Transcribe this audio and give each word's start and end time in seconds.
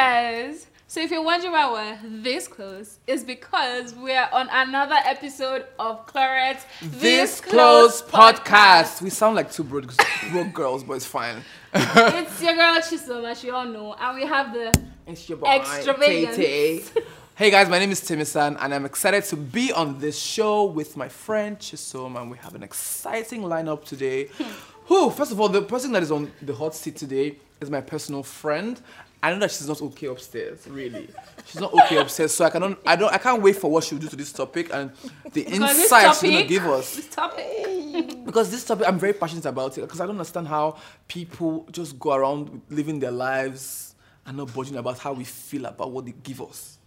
guys. 0.00 0.66
So 0.86 1.00
if 1.00 1.10
you're 1.10 1.22
wondering 1.22 1.52
why 1.52 1.70
we're 1.70 2.22
this 2.22 2.48
close, 2.48 2.98
it's 3.06 3.22
because 3.22 3.94
we're 3.94 4.28
on 4.32 4.48
another 4.50 4.96
episode 5.04 5.66
of 5.78 6.06
Clorets 6.06 6.64
This 6.82 7.38
Close 7.42 8.00
podcast. 8.00 9.02
We 9.02 9.10
sound 9.10 9.36
like 9.36 9.52
two 9.52 9.62
broke, 9.62 9.92
broke 10.32 10.54
girls, 10.54 10.84
but 10.84 10.94
it's 10.94 11.04
fine. 11.04 11.36
it's 11.74 12.42
your 12.42 12.54
girl 12.54 12.76
Chisom, 12.76 13.30
as 13.30 13.44
you 13.44 13.54
all 13.54 13.66
know, 13.66 13.94
and 14.00 14.16
we 14.16 14.24
have 14.26 14.54
the 14.54 14.74
It's 15.06 15.28
your 15.28 15.36
boy, 15.36 15.48
Extravagance. 15.48 16.92
Hey 17.36 17.50
guys, 17.50 17.70
my 17.70 17.78
name 17.78 17.90
is 17.90 18.02
Timisan, 18.02 18.58
and 18.60 18.74
I'm 18.74 18.84
excited 18.84 19.24
to 19.24 19.36
be 19.36 19.72
on 19.72 19.98
this 19.98 20.18
show 20.18 20.64
with 20.64 20.96
my 20.96 21.08
friend 21.08 21.58
Chisom, 21.58 22.20
and 22.20 22.30
we 22.30 22.36
have 22.38 22.54
an 22.54 22.62
exciting 22.62 23.42
lineup 23.42 23.84
today. 23.84 24.28
Who, 24.86 25.10
first 25.10 25.30
of 25.32 25.40
all, 25.40 25.48
the 25.48 25.62
person 25.62 25.92
that 25.92 26.02
is 26.02 26.10
on 26.10 26.32
the 26.42 26.54
hot 26.54 26.74
seat 26.74 26.96
today 26.96 27.36
is 27.60 27.70
my 27.70 27.80
personal 27.80 28.22
friend. 28.22 28.80
I 29.22 29.32
know 29.32 29.38
that 29.40 29.50
she's 29.50 29.68
not 29.68 29.82
okay 29.82 30.06
upstairs, 30.06 30.66
really. 30.68 31.08
She's 31.46 31.60
not 31.60 31.72
okay 31.74 31.98
upstairs, 31.98 32.32
so 32.34 32.44
I 32.46 32.50
cannot, 32.50 32.78
I 32.86 32.96
don't, 32.96 33.12
I 33.12 33.18
can't 33.18 33.42
wait 33.42 33.56
for 33.56 33.70
what 33.70 33.84
she'll 33.84 33.98
do 33.98 34.08
to 34.08 34.16
this 34.16 34.32
topic 34.32 34.70
and 34.72 34.90
the 35.32 35.42
insights 35.42 36.20
she's 36.20 36.30
gonna 36.30 36.46
give 36.46 36.64
us. 36.66 36.96
this 36.96 37.08
topic. 37.08 38.24
because 38.24 38.50
this 38.50 38.64
topic 38.64 38.86
I'm 38.88 38.98
very 38.98 39.12
passionate 39.12 39.44
about 39.46 39.76
it 39.76 39.82
because 39.82 40.00
I 40.00 40.06
don't 40.06 40.14
understand 40.16 40.48
how 40.48 40.76
people 41.06 41.66
just 41.70 41.98
go 41.98 42.14
around 42.14 42.62
living 42.70 42.98
their 42.98 43.10
lives 43.10 43.94
and 44.24 44.36
not 44.38 44.54
budging 44.54 44.76
about 44.76 44.98
how 44.98 45.12
we 45.12 45.24
feel 45.24 45.66
about 45.66 45.90
what 45.90 46.06
they 46.06 46.14
give 46.22 46.40
us. 46.40 46.78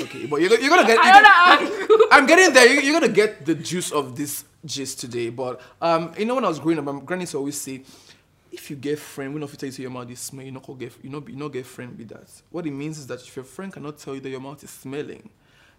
Okay, 0.00 0.26
but 0.26 0.40
you're, 0.40 0.58
you're 0.58 0.70
gonna 0.70 0.86
get. 0.86 0.98
You're 1.04 1.86
gonna- 1.88 2.06
I'm 2.10 2.26
getting 2.26 2.52
there. 2.52 2.66
You- 2.72 2.80
You're 2.80 2.98
gonna 3.00 3.12
get 3.12 3.44
the 3.44 3.54
juice 3.54 3.92
of 3.92 4.16
this 4.16 4.44
gist 4.64 5.00
today. 5.00 5.28
But 5.28 5.60
um, 5.82 6.12
you 6.18 6.24
know 6.24 6.34
when 6.34 6.44
I 6.44 6.48
was 6.48 6.58
growing 6.58 6.78
up, 6.78 6.84
my 6.84 6.98
granny 7.00 7.22
used 7.22 7.32
to 7.32 7.38
always 7.38 7.60
say, 7.60 7.82
if 8.54 8.70
you 8.70 8.76
get 8.76 8.98
friend, 8.98 9.34
we 9.34 9.40
not 9.40 9.50
tell 9.52 9.66
you 9.66 9.72
say 9.72 9.82
your 9.82 9.90
mouth 9.90 10.10
is 10.10 10.20
smell, 10.20 10.44
you 10.44 10.52
not 10.52 10.66
get 10.78 10.92
you 11.02 11.10
know 11.10 11.22
you 11.26 11.36
not 11.36 11.48
get 11.48 11.66
friend 11.66 11.96
with 11.98 12.08
that. 12.08 12.30
What 12.50 12.66
it 12.66 12.70
means 12.70 12.98
is 12.98 13.06
that 13.08 13.20
if 13.20 13.34
your 13.34 13.44
friend 13.44 13.72
cannot 13.72 13.98
tell 13.98 14.14
you 14.14 14.20
that 14.20 14.30
your 14.30 14.40
mouth 14.40 14.62
is 14.62 14.70
smelling, 14.70 15.28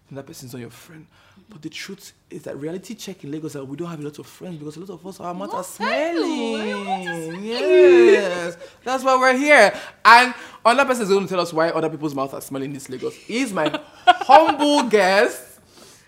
then 0.08 0.16
that 0.16 0.26
person's 0.26 0.52
not 0.52 0.60
your 0.60 0.70
friend. 0.70 1.06
But 1.48 1.62
the 1.62 1.70
truth 1.70 2.12
is 2.28 2.42
that 2.42 2.56
reality 2.58 2.94
check 2.94 3.24
in 3.24 3.30
Lagos 3.30 3.54
that 3.54 3.64
we 3.64 3.76
don't 3.76 3.88
have 3.88 4.00
a 4.00 4.02
lot 4.02 4.18
of 4.18 4.26
friends 4.26 4.58
because 4.58 4.76
a 4.76 4.80
lot 4.80 4.90
of 4.90 5.06
us 5.06 5.20
our 5.20 5.32
mouth 5.32 5.54
are 5.54 5.62
What? 5.62 5.76
Hello, 5.78 6.64
your 6.64 6.84
mouth 6.84 7.06
is 7.06 7.24
smelling. 7.24 7.44
Yes, 7.44 8.58
that's 8.84 9.02
why 9.04 9.16
we're 9.16 9.36
here. 9.38 9.72
And 10.04 10.34
another 10.64 10.88
person 10.88 11.04
is 11.04 11.08
going 11.08 11.24
to 11.24 11.28
tell 11.28 11.40
us 11.40 11.52
why 11.52 11.70
other 11.70 11.88
people's 11.88 12.14
mouths 12.14 12.34
are 12.34 12.40
smelling 12.40 12.70
in 12.70 12.74
this 12.74 12.88
Lagos. 12.88 13.14
He's 13.14 13.52
my 13.52 13.80
humble 14.06 14.82
guest, 14.84 15.60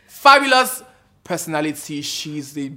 fabulous 0.06 0.82
personality. 1.24 2.02
She's 2.02 2.52
the 2.52 2.72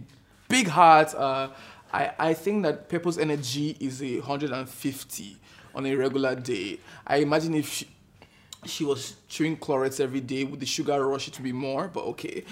big 0.48 0.68
heart. 0.68 1.14
Uh, 1.14 1.50
I, 1.94 2.12
I 2.18 2.34
think 2.34 2.64
that 2.64 2.90
Purple's 2.90 3.18
energy 3.18 3.76
is 3.80 4.02
a 4.02 4.20
150 4.20 5.38
on 5.76 5.86
a 5.86 5.96
regular 5.96 6.36
day. 6.36 6.80
I 7.06 7.18
imagine 7.18 7.56
if 7.56 7.70
she, 7.70 7.88
she 8.66 8.86
was 8.86 9.16
chewing 9.28 9.58
Clorets 9.58 10.00
every 10.00 10.22
day 10.22 10.44
with 10.44 10.60
the 10.60 10.66
sugar 10.66 11.06
rush, 11.06 11.28
it 11.28 11.38
would 11.38 11.44
be 11.44 11.52
more, 11.52 11.88
but 11.88 12.04
okay. 12.06 12.44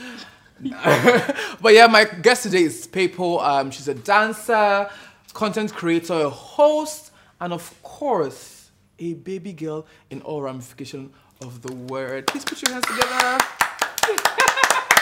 but 1.62 1.74
yeah, 1.74 1.88
my 1.88 2.04
guest 2.04 2.44
today 2.44 2.64
is 2.64 2.86
Pepo. 2.88 3.42
Um, 3.42 3.72
she's 3.72 3.88
a 3.88 3.94
dancer, 3.94 4.90
content 5.34 5.74
creator, 5.74 6.14
a 6.14 6.30
host, 6.30 7.12
and 7.40 7.54
of 7.54 7.82
course, 7.82 8.72
a 8.98 9.14
baby 9.14 9.54
girl 9.54 9.86
in 10.10 10.22
all 10.24 10.42
ramification 10.42 11.14
of 11.42 11.62
the 11.62 11.74
word. 11.74 12.28
Please 12.28 12.44
put 12.44 12.62
your 12.62 12.74
hands 12.74 12.86
together. 12.86 13.38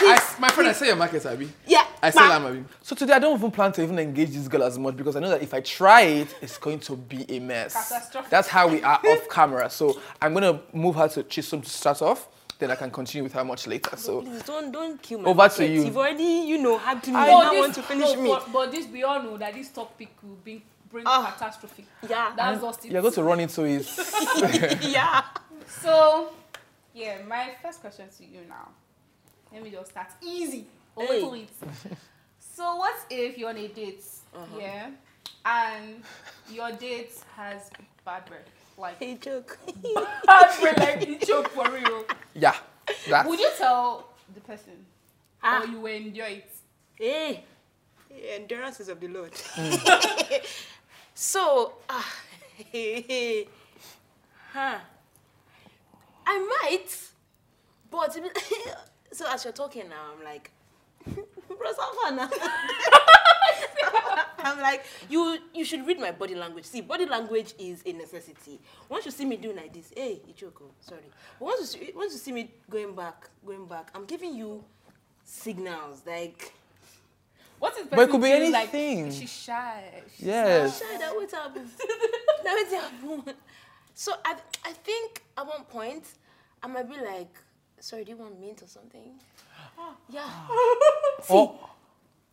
I, 0.00 0.36
my 0.38 0.48
friend, 0.50 0.70
I 0.70 0.72
say 0.74 0.86
your 0.86 0.94
market, 0.96 1.26
Abby. 1.26 1.48
Yeah. 1.66 1.87
I 2.02 2.10
say 2.10 2.20
ma- 2.20 2.38
that, 2.38 2.42
Abby. 2.50 2.64
So 2.82 2.94
today, 2.96 3.14
I 3.14 3.18
don't 3.18 3.36
even 3.38 3.50
plan 3.50 3.72
to 3.72 3.82
even 3.82 3.98
engage 3.98 4.30
this 4.30 4.48
girl 4.48 4.62
as 4.64 4.78
much 4.78 4.96
because 4.96 5.16
I 5.16 5.20
know 5.20 5.30
that 5.30 5.42
if 5.42 5.52
I 5.54 5.60
try 5.60 6.02
it, 6.02 6.34
it's 6.40 6.58
going 6.58 6.80
to 6.80 6.96
be 6.96 7.24
a 7.28 7.40
mess. 7.40 7.74
Catastrophic. 7.74 8.30
That's 8.30 8.48
how 8.48 8.68
we 8.68 8.82
are 8.82 9.00
off 9.06 9.28
camera. 9.28 9.68
So 9.70 10.00
I'm 10.22 10.34
gonna 10.34 10.60
move 10.72 10.96
her 10.96 11.08
to 11.08 11.22
Chisom 11.24 11.62
to 11.62 11.68
start 11.68 12.02
off. 12.02 12.28
Then 12.58 12.72
I 12.72 12.74
can 12.74 12.90
continue 12.90 13.22
with 13.22 13.32
her 13.34 13.44
much 13.44 13.68
later. 13.68 13.96
So 13.96 14.22
Please 14.22 14.42
don't 14.42 14.72
don't 14.72 15.00
kill 15.00 15.20
my 15.20 15.28
Over 15.30 15.34
to 15.48 15.60
market. 15.60 15.70
you. 15.70 15.84
You've 15.84 15.96
already, 15.96 16.24
you 16.24 16.58
know, 16.58 16.76
had 16.78 17.02
to 17.04 17.10
me. 17.10 17.16
I 17.16 17.22
I 17.22 17.26
know 17.28 17.52
now 17.52 17.58
want 17.60 17.74
to 17.76 17.82
finish 17.82 18.12
no, 18.14 18.22
me. 18.22 18.28
But, 18.30 18.52
but 18.52 18.70
this, 18.72 18.88
we 18.88 19.04
all 19.04 19.22
know 19.22 19.36
that 19.36 19.54
this 19.54 19.68
topic 19.68 20.08
will 20.24 20.36
bring, 20.42 20.62
bring 20.90 21.04
Ah. 21.06 21.32
catastrophe. 21.38 21.84
Yeah. 22.08 22.32
That's 22.36 22.60
just 22.60 22.84
it. 22.84 22.90
you're 22.90 23.00
going 23.02 23.14
to 23.14 23.22
run 23.22 23.38
into 23.38 23.62
his. 23.62 23.86
yeah. 24.82 25.22
So, 25.68 26.30
yeah, 26.94 27.18
my 27.28 27.50
first 27.62 27.80
question 27.80 28.06
to 28.16 28.24
you 28.24 28.40
now. 28.48 28.68
Let 29.52 29.62
me 29.62 29.70
just 29.70 29.90
start 29.92 30.08
easy. 30.20 30.66
A 30.98 31.06
Hey. 31.06 31.22
little. 31.24 31.46
So, 32.40 32.76
what 32.76 32.96
if 33.10 33.38
you're 33.38 33.50
on 33.50 33.56
a 33.56 33.68
date, 33.68 34.04
Uh-huh. 34.34 34.58
yeah, 34.60 34.90
and 35.44 36.02
your 36.50 36.72
date 36.72 37.12
has 37.36 37.70
bad 38.04 38.24
breath? 38.26 38.48
Like, 38.76 38.98
Hey, 38.98 39.14
joke. 39.16 39.58
bad 40.26 40.60
breath, 40.60 40.78
like 40.78 41.06
you 41.08 41.16
choke 41.18 41.48
for 41.50 41.70
real. 41.70 42.04
yeah. 42.34 42.56
That. 43.08 43.26
Would 43.26 43.38
you 43.38 43.50
tell 43.56 44.08
the 44.34 44.40
person? 44.40 44.84
Ah. 45.42 45.62
Or 45.62 45.66
you 45.66 45.80
will 45.80 45.94
enjoy 45.94 46.42
it? 46.42 46.50
hey. 46.96 47.44
Hey, 48.08 48.34
Endurance 48.40 48.80
is 48.80 48.88
of 48.88 48.98
the 49.00 49.08
Lord. 49.08 49.32
Mm. 49.32 50.44
so, 51.14 51.74
ah, 51.88 52.12
huh. 54.52 54.78
I 56.26 56.38
might, 56.62 56.96
but 57.90 58.16
so 59.12 59.26
as 59.30 59.44
you're 59.44 59.52
talking 59.52 59.88
now, 59.88 60.12
I'm 60.16 60.24
like, 60.24 60.50
Rosanna. 61.48 62.30
I'm 64.40 64.60
like, 64.60 64.84
you 65.10 65.38
you 65.52 65.64
should 65.64 65.86
read 65.86 65.98
my 66.00 66.12
body 66.12 66.34
language. 66.34 66.64
See, 66.64 66.80
body 66.80 67.06
language 67.06 67.54
is 67.58 67.82
a 67.84 67.92
necessity. 67.92 68.60
Once 68.88 69.04
you 69.04 69.10
see 69.10 69.24
me 69.24 69.36
doing 69.36 69.56
like 69.56 69.72
this, 69.72 69.90
hey, 69.94 70.20
Ichoko, 70.30 70.62
oh, 70.62 70.70
sorry. 70.80 71.02
But 71.38 71.44
once 71.46 71.60
you 71.60 71.66
see, 71.66 71.92
once 71.94 72.12
you 72.12 72.18
see 72.18 72.32
me 72.32 72.50
going 72.70 72.94
back, 72.94 73.28
going 73.44 73.66
back, 73.66 73.90
I'm 73.94 74.04
giving 74.04 74.34
you 74.34 74.64
signals 75.24 76.02
like, 76.06 76.52
What 77.58 77.76
is 77.78 77.86
But 77.90 77.98
it 78.00 78.10
could 78.10 78.22
be 78.22 78.28
person 78.28 78.40
feels 78.40 78.52
like 78.52 78.74
anything. 78.74 79.12
she's 79.12 79.30
shy. 79.32 80.02
She's 80.16 80.26
Yes. 80.26 80.78
Shy, 80.78 80.98
that 80.98 81.16
wait 81.18 81.30
happen. 81.30 81.68
that 82.44 82.54
wait 82.54 82.80
happen. 82.80 83.34
So 83.94 84.14
I 84.24 84.36
I 84.64 84.72
think 84.72 85.22
at 85.36 85.46
one 85.46 85.64
point 85.64 86.04
I 86.62 86.68
might 86.68 86.88
be 86.88 86.96
like, 86.96 87.34
sorry, 87.80 88.04
do 88.04 88.10
you 88.12 88.16
want 88.16 88.40
mint 88.40 88.62
or 88.62 88.66
something? 88.66 89.12
Yeah. 90.10 90.28
See, 91.22 91.34
Oh, 91.34 91.58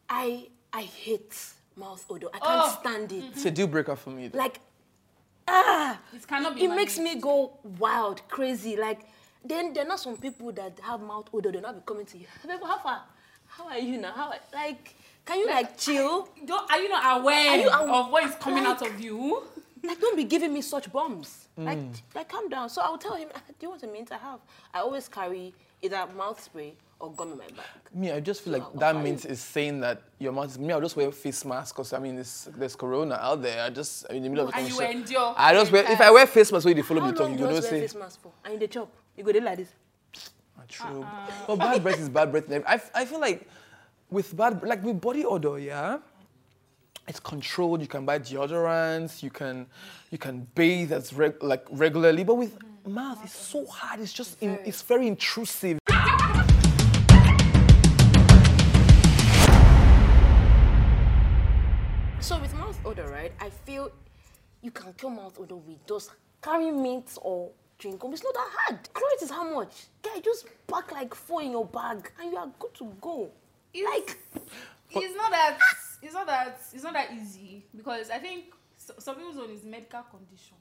I 0.09 0.47
I 0.73 0.81
hate 0.83 1.35
mouth 1.75 2.03
odor. 2.09 2.28
I 2.33 2.39
can't 2.39 2.61
Oh. 2.66 2.78
stand 2.79 3.11
it. 3.11 3.23
it's 3.33 3.45
a 3.45 3.51
deal 3.51 3.67
breaker 3.67 3.95
for 3.95 4.09
me. 4.11 4.28
though. 4.29 4.38
Like 4.38 4.59
ah, 5.47 6.00
It 6.13 6.28
cannot 6.28 6.55
be 6.55 6.63
it 6.66 6.69
makes 6.69 6.97
me 6.97 7.16
go 7.19 7.57
wild, 7.79 8.22
crazy. 8.28 8.75
Like 8.78 9.01
then 9.44 9.73
there 9.73 9.84
are 9.84 9.88
not 9.88 10.00
some 10.00 10.17
people 10.17 10.51
that 10.53 10.79
have 10.84 11.01
mouth 11.01 11.28
odor. 11.34 11.51
They'll 11.51 11.61
not 11.61 11.75
be 11.75 11.81
coming 11.85 12.05
to 12.07 12.17
you. 12.17 12.25
How 12.63 12.78
far? 12.79 13.03
How 13.47 13.67
are 13.69 13.78
you 13.79 13.97
now? 14.00 14.11
How 14.11 14.29
are- 14.29 14.39
like 14.53 14.95
can 15.25 15.39
you 15.39 15.47
like 15.47 15.78
chill? 15.78 16.29
Don't, 16.45 16.69
are 16.72 16.79
you 16.79 16.88
not 16.89 17.19
aware 17.22 17.50
Are 17.51 17.57
you 17.57 17.69
aw- 17.69 18.05
of 18.05 18.11
what 18.11 18.23
is 18.25 18.35
coming 18.35 18.63
like- 18.63 18.81
out 18.81 18.88
of 18.88 19.00
you? 19.01 19.44
Like, 19.88 20.00
don't 20.00 20.16
be 20.16 20.23
giving 20.23 20.53
me 20.53 20.62
such 20.62 20.91
bombs. 20.91 21.47
Like, 21.57 21.78
Mm. 21.78 22.01
like, 22.16 22.29
calm 22.29 22.50
down. 22.50 22.69
So 22.69 22.81
I'll 22.81 22.97
tell 22.97 23.16
him, 23.16 23.29
"Ah, 23.35 23.41
do 23.47 23.53
you 23.62 23.69
want 23.69 23.84
a 23.84 23.88
mint? 23.88 24.12
I 24.12 24.18
have. 24.18 24.40
I 24.73 24.79
always 24.79 25.07
carry 25.07 25.53
either 25.81 26.06
mouth 26.16 26.41
spray 26.41 26.73
or 27.00 27.12
gum 27.12 27.34
in 27.34 27.38
my 27.38 27.47
bag. 27.47 27.94
me, 27.94 28.12
I 28.12 28.19
just 28.22 28.41
feel 28.41 28.53
like 28.53 28.63
Wow, 28.73 28.79
that 28.79 28.96
why? 28.96 29.01
means 29.03 29.25
is 29.25 29.41
saying 29.41 29.81
that 29.81 30.01
your 30.18 30.31
mouth 30.31 30.50
is 30.51 30.57
me. 30.59 30.72
I'll 30.73 30.81
just 30.81 30.96
wear 30.96 31.12
face 31.12 31.44
mask 31.46 31.75
because 31.75 31.91
I 31.94 32.00
mean, 32.00 32.16
there's, 32.16 32.47
there's 32.57 32.75
corona 32.75 33.16
out 33.16 33.41
there. 33.41 33.63
I 33.63 33.69
just 33.69 34.06
in 34.09 34.23
the 34.23 34.29
middle 34.29 34.47
of 34.47 34.53
the 34.53 34.59
And 34.59 34.69
you 34.69 34.79
endure. 34.81 35.34
I 35.38 35.53
just 35.53 35.72
wear. 35.72 35.84
If 35.91 36.00
I 36.02 36.09
wear 36.12 36.25
face 36.25 36.52
mask, 36.52 36.66
where 36.66 36.75
you 36.75 36.84
follow 36.84 37.02
How 37.02 37.07
me 37.07 37.12
talk, 37.13 37.19
long 37.22 37.31
you 37.31 37.38
do 37.38 37.44
you 37.44 37.47
go 37.50 37.53
want 37.53 37.63
don't 37.63 37.72
wear 37.72 37.81
say. 37.81 37.88
face 37.88 37.96
mask 38.00 38.22
for? 38.22 38.31
And 38.46 38.53
in 38.56 38.59
the 38.59 38.67
chop, 38.67 38.90
you 39.17 39.23
go 39.23 39.31
there 39.34 39.41
like 39.41 39.57
this. 39.57 39.69
True. 40.67 41.05
But 41.47 41.58
bad 41.58 41.84
breath 41.84 41.99
is 41.99 42.09
bad 42.09 42.32
breath. 42.32 42.49
I, 42.52 42.76
f- 42.76 42.91
I 42.96 43.05
feel 43.05 43.20
like 43.20 43.47
with 44.09 44.35
bad, 44.35 44.64
like 44.64 44.84
with 44.84 44.99
body 44.99 45.23
odor, 45.26 45.59
yeah, 45.59 45.99
it's 47.07 47.19
controlled. 47.19 47.81
You 47.81 47.87
can 47.87 48.05
buy 48.05 48.19
deodorants. 48.19 49.22
You 49.22 49.29
can, 49.29 49.67
you 50.11 50.17
can 50.17 50.47
bathe 50.55 50.91
as 50.91 51.13
reg- 51.13 51.43
like 51.43 51.66
regularly. 51.69 52.23
But 52.23 52.35
with 52.35 52.57
mm-hmm. 52.57 52.93
mouth, 52.93 53.19
it's 53.23 53.37
so 53.37 53.66
hard. 53.66 53.99
It's 53.99 54.13
just, 54.13 54.41
in, 54.41 54.57
it's 54.66 54.81
very 54.81 55.07
intrusive. 55.07 55.79
So 62.19 62.40
with 62.40 62.55
mouth 62.55 62.79
odor, 62.84 63.08
right? 63.08 63.31
I 63.40 63.49
feel 63.51 63.91
you 64.63 64.72
can 64.72 64.93
kill 64.93 65.11
mouth 65.11 65.40
odor 65.40 65.58
with 65.58 65.85
just 65.85 66.11
carrying 66.41 66.81
mint 66.81 67.17
or 67.22 67.51
chewing 67.78 67.97
gum. 67.97 68.13
It's 68.13 68.23
not 68.23 68.34
that 68.34 68.49
hard. 68.51 68.90
Chloride 68.93 69.22
is 69.22 69.29
how 69.29 69.53
much? 69.53 69.85
Guy, 70.01 70.22
just 70.22 70.47
pack 70.66 70.91
like 70.91 71.13
four 71.13 71.43
in 71.43 71.51
your 71.51 71.66
bag 71.66 72.11
and 72.19 72.31
you 72.31 72.37
are 72.37 72.49
good 72.58 72.73
to 72.75 72.91
go. 72.99 73.29
Like, 73.75 74.17
it's 74.90 75.16
not 75.16 75.31
that. 75.31 75.59
It's 76.05 76.13
not 76.13 76.28
that. 76.28 76.59
It's 76.73 76.84
not 76.84 76.93
that 76.93 77.09
easy 77.13 77.66
because 77.75 78.09
I 78.11 78.19
think 78.19 78.53
so, 78.78 78.93
some 78.99 79.16
people's 79.16 79.37
own 79.37 79.49
is 79.49 79.63
medical 79.63 80.03
condition. 80.03 80.57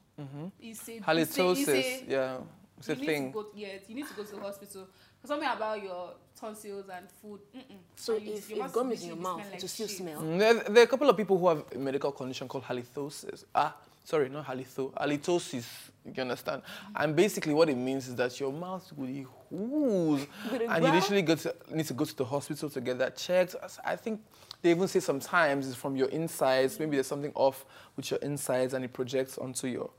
It's 0.59 0.87
a 0.89 0.95
it's 0.95 1.07
a- 1.07 1.15
it's 1.21 1.37
a- 1.37 1.71
Halitosis, 1.71 2.09
yeah, 2.09 2.37
it's 2.77 2.89
a 2.89 2.93
you 2.93 2.99
need 3.01 3.05
thing. 3.05 3.31
To 3.31 3.33
go, 3.33 3.45
yeah, 3.55 3.67
you 3.87 3.95
need 3.95 4.07
to 4.07 4.13
go 4.15 4.23
to 4.23 4.35
the 4.35 4.41
hospital. 4.41 4.87
Something 5.23 5.49
about 5.49 5.81
your 5.83 6.13
tonsils 6.39 6.85
and 6.89 7.05
food. 7.21 7.39
Mm-mm. 7.55 7.77
So 7.95 8.15
And 8.15 8.27
if, 8.27 8.49
your 8.49 8.65
if 8.65 8.73
gum 8.73 8.91
is 8.91 9.01
in 9.01 9.07
your 9.09 9.17
mouth, 9.17 9.41
smell 9.41 9.53
it 9.55 9.61
will 9.61 9.67
still 9.67 9.87
shit. 9.87 9.97
smell. 9.97 10.21
Mm, 10.21 10.37
There, 10.39 10.53
there 10.53 10.77
are 10.83 10.83
a 10.83 10.87
couple 10.87 11.09
of 11.09 11.17
people 11.17 11.37
who 11.39 11.47
have 11.47 11.63
a 11.73 11.77
medical 11.79 12.11
condition 12.11 12.47
called 12.47 12.63
halitosis. 12.63 13.43
Ah, 13.55 13.75
sorry, 14.03 14.29
not 14.29 14.45
halitho, 14.45 14.93
halitosis. 14.93 15.65
You 16.05 16.21
understand? 16.21 16.61
And 16.95 17.15
basically, 17.15 17.55
what 17.55 17.69
it 17.69 17.75
means 17.77 18.07
is 18.07 18.15
that 18.15 18.39
your 18.39 18.53
mouth 18.53 18.91
will 18.95 19.07
ooze, 19.51 20.27
Go 20.51 20.57
to 20.59 20.65
and 20.69 20.75
you 20.75 20.81
growl. 20.81 20.93
literally 20.93 21.21
go 21.23 21.33
to, 21.35 21.55
need 21.71 21.85
to 21.87 21.93
go 21.95 22.05
to 22.05 22.15
the 22.15 22.25
hospital 22.25 22.69
to 22.69 22.79
get 22.81 22.99
that 22.99 23.17
checked. 23.17 23.55
I 23.83 23.95
think 23.95 24.21
they 24.65 24.71
even 24.71 24.87
say 24.87 24.99
sometimes 24.99 25.67
it's 25.67 25.75
from 25.75 25.95
your 25.95 26.07
insides. 26.09 26.79
Maybe 26.79 26.97
there's 26.97 27.05
something 27.05 27.31
off 27.35 27.63
with 27.95 28.09
your 28.09 28.19
insides, 28.21 28.73
and 28.73 28.83
it 28.83 28.91
projects 28.91 29.37
onto 29.37 29.67
your 29.67 29.91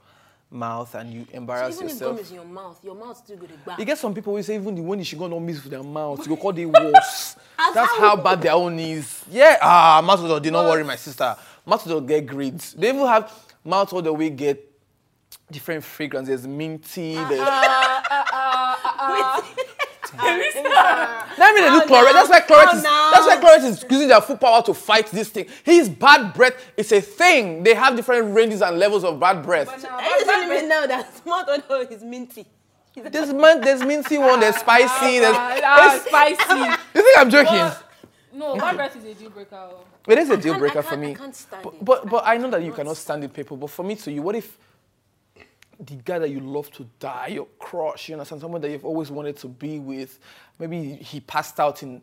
mouth, 0.50 0.92
and 0.96 1.12
you 1.12 1.24
So 1.30 1.36
embarrass 1.36 1.76
even 1.76 1.86
if 1.86 1.92
yourself. 1.92 2.16
gum 2.16 2.24
is 2.24 2.30
in 2.30 2.34
your 2.36 2.44
mouth, 2.44 2.84
your 2.84 2.94
mouth 2.96 3.16
still 3.16 3.36
go 3.36 3.46
to 3.46 3.52
back. 3.64 3.78
You 3.78 3.84
get 3.84 3.96
some 3.96 4.12
people 4.12 4.34
who 4.36 4.42
say 4.42 4.56
even 4.56 4.74
the 4.74 4.82
one 4.82 5.00
she 5.04 5.14
gonna 5.16 5.38
miss 5.38 5.62
with 5.62 5.70
their 5.70 5.84
mouth, 5.84 6.18
you 6.18 6.34
go 6.34 6.36
call 6.36 6.52
the 6.52 6.66
worse. 6.66 7.36
That's 7.74 7.92
how 7.96 8.16
bad 8.16 8.42
their 8.42 8.54
own 8.54 8.76
is. 8.80 9.24
Yeah, 9.30 9.56
ah, 9.62 10.02
mouth 10.04 10.18
odor, 10.20 10.40
do 10.40 10.50
not 10.50 10.64
worry, 10.64 10.82
my 10.82 10.96
sister. 10.96 11.36
Mouth 11.64 11.86
odor 11.88 12.04
get 12.04 12.26
grades. 12.26 12.72
They 12.72 12.88
even 12.88 13.06
have 13.06 13.32
mouth 13.64 13.92
odor 13.92 14.12
we 14.12 14.30
get 14.30 14.68
different 15.48 15.84
fragrance. 15.84 16.26
There's 16.26 16.46
minty. 16.46 17.14
There's, 17.14 17.40
ah, 17.40 18.02
ah, 18.10 18.96
ah, 18.98 19.54
Let 20.18 21.54
me 21.54 21.60
do 21.60 21.86
chlorette. 21.86 22.12
That's 22.12 22.28
why 22.30 22.40
chlorette 22.40 22.68
Oh, 22.72 22.76
is. 22.76 22.82
no. 22.82 23.10
That's 23.12 23.26
why 23.26 23.36
chlorette 23.40 23.64
is 23.64 23.84
using 23.90 24.08
their 24.08 24.20
full 24.20 24.36
power 24.36 24.62
to 24.62 24.74
fight 24.74 25.06
this 25.08 25.28
thing. 25.28 25.46
His 25.64 25.88
bad 25.88 26.32
breath 26.34 26.54
is 26.76 26.90
a 26.92 27.00
thing. 27.00 27.62
They 27.62 27.74
have 27.74 27.96
different 27.96 28.34
ranges 28.34 28.62
and 28.62 28.78
levels 28.78 29.04
of 29.04 29.20
bad 29.20 29.42
breath. 29.42 29.66
But 29.68 29.82
now, 29.82 29.96
Are 29.96 30.02
you 30.18 30.24
bad 30.24 30.48
telling 30.48 30.48
me 30.62 30.68
now 30.68 30.86
that 30.86 31.26
mouth 31.26 31.48
odor 31.48 31.92
is 31.92 32.02
minty? 32.02 32.46
There's 32.94 33.32
mint, 33.32 33.62
there's 33.62 33.82
minty 33.82 34.16
one. 34.18 34.40
There's 34.40 34.56
spicy. 34.56 35.18
There's. 35.20 35.36
Ah, 35.36 35.60
ah, 35.64 36.02
spicy. 36.06 36.80
You 36.94 37.02
think 37.02 37.18
I'm 37.18 37.30
joking? 37.30 37.54
But, 37.56 37.82
no, 38.32 38.56
bad 38.56 38.76
breath 38.76 38.96
is 38.96 39.04
a 39.04 39.14
deal 39.14 39.30
breaker. 39.30 39.56
oh. 39.56 39.80
It 40.08 40.18
is 40.18 40.30
a 40.30 40.36
deal 40.36 40.58
breaker 40.58 40.82
for 40.82 40.96
me. 40.96 41.10
I 41.10 41.14
can't 41.14 41.34
stand 41.36 41.62
but, 41.62 41.74
it. 41.74 41.84
but 41.84 42.08
but 42.08 42.22
I 42.26 42.36
know 42.38 42.50
that 42.50 42.60
you 42.62 42.70
cannot. 42.72 42.76
cannot 42.76 42.96
stand 42.96 43.24
it, 43.24 43.32
people. 43.34 43.56
But 43.56 43.70
for 43.70 43.82
me 43.82 43.96
to 43.96 44.10
you, 44.12 44.22
what 44.22 44.36
if 44.36 44.56
the 45.80 45.96
guy 45.96 46.18
that 46.18 46.30
you 46.30 46.40
love 46.40 46.70
to 46.72 46.86
die, 46.98 47.28
your 47.28 47.46
crush, 47.58 48.08
you 48.08 48.14
understand, 48.14 48.40
someone 48.40 48.60
that 48.62 48.70
you've 48.70 48.84
always 48.84 49.10
wanted 49.10 49.36
to 49.38 49.48
be 49.48 49.78
with, 49.78 50.18
maybe 50.58 50.94
he 50.94 51.20
passed 51.20 51.60
out 51.60 51.82
in, 51.82 52.00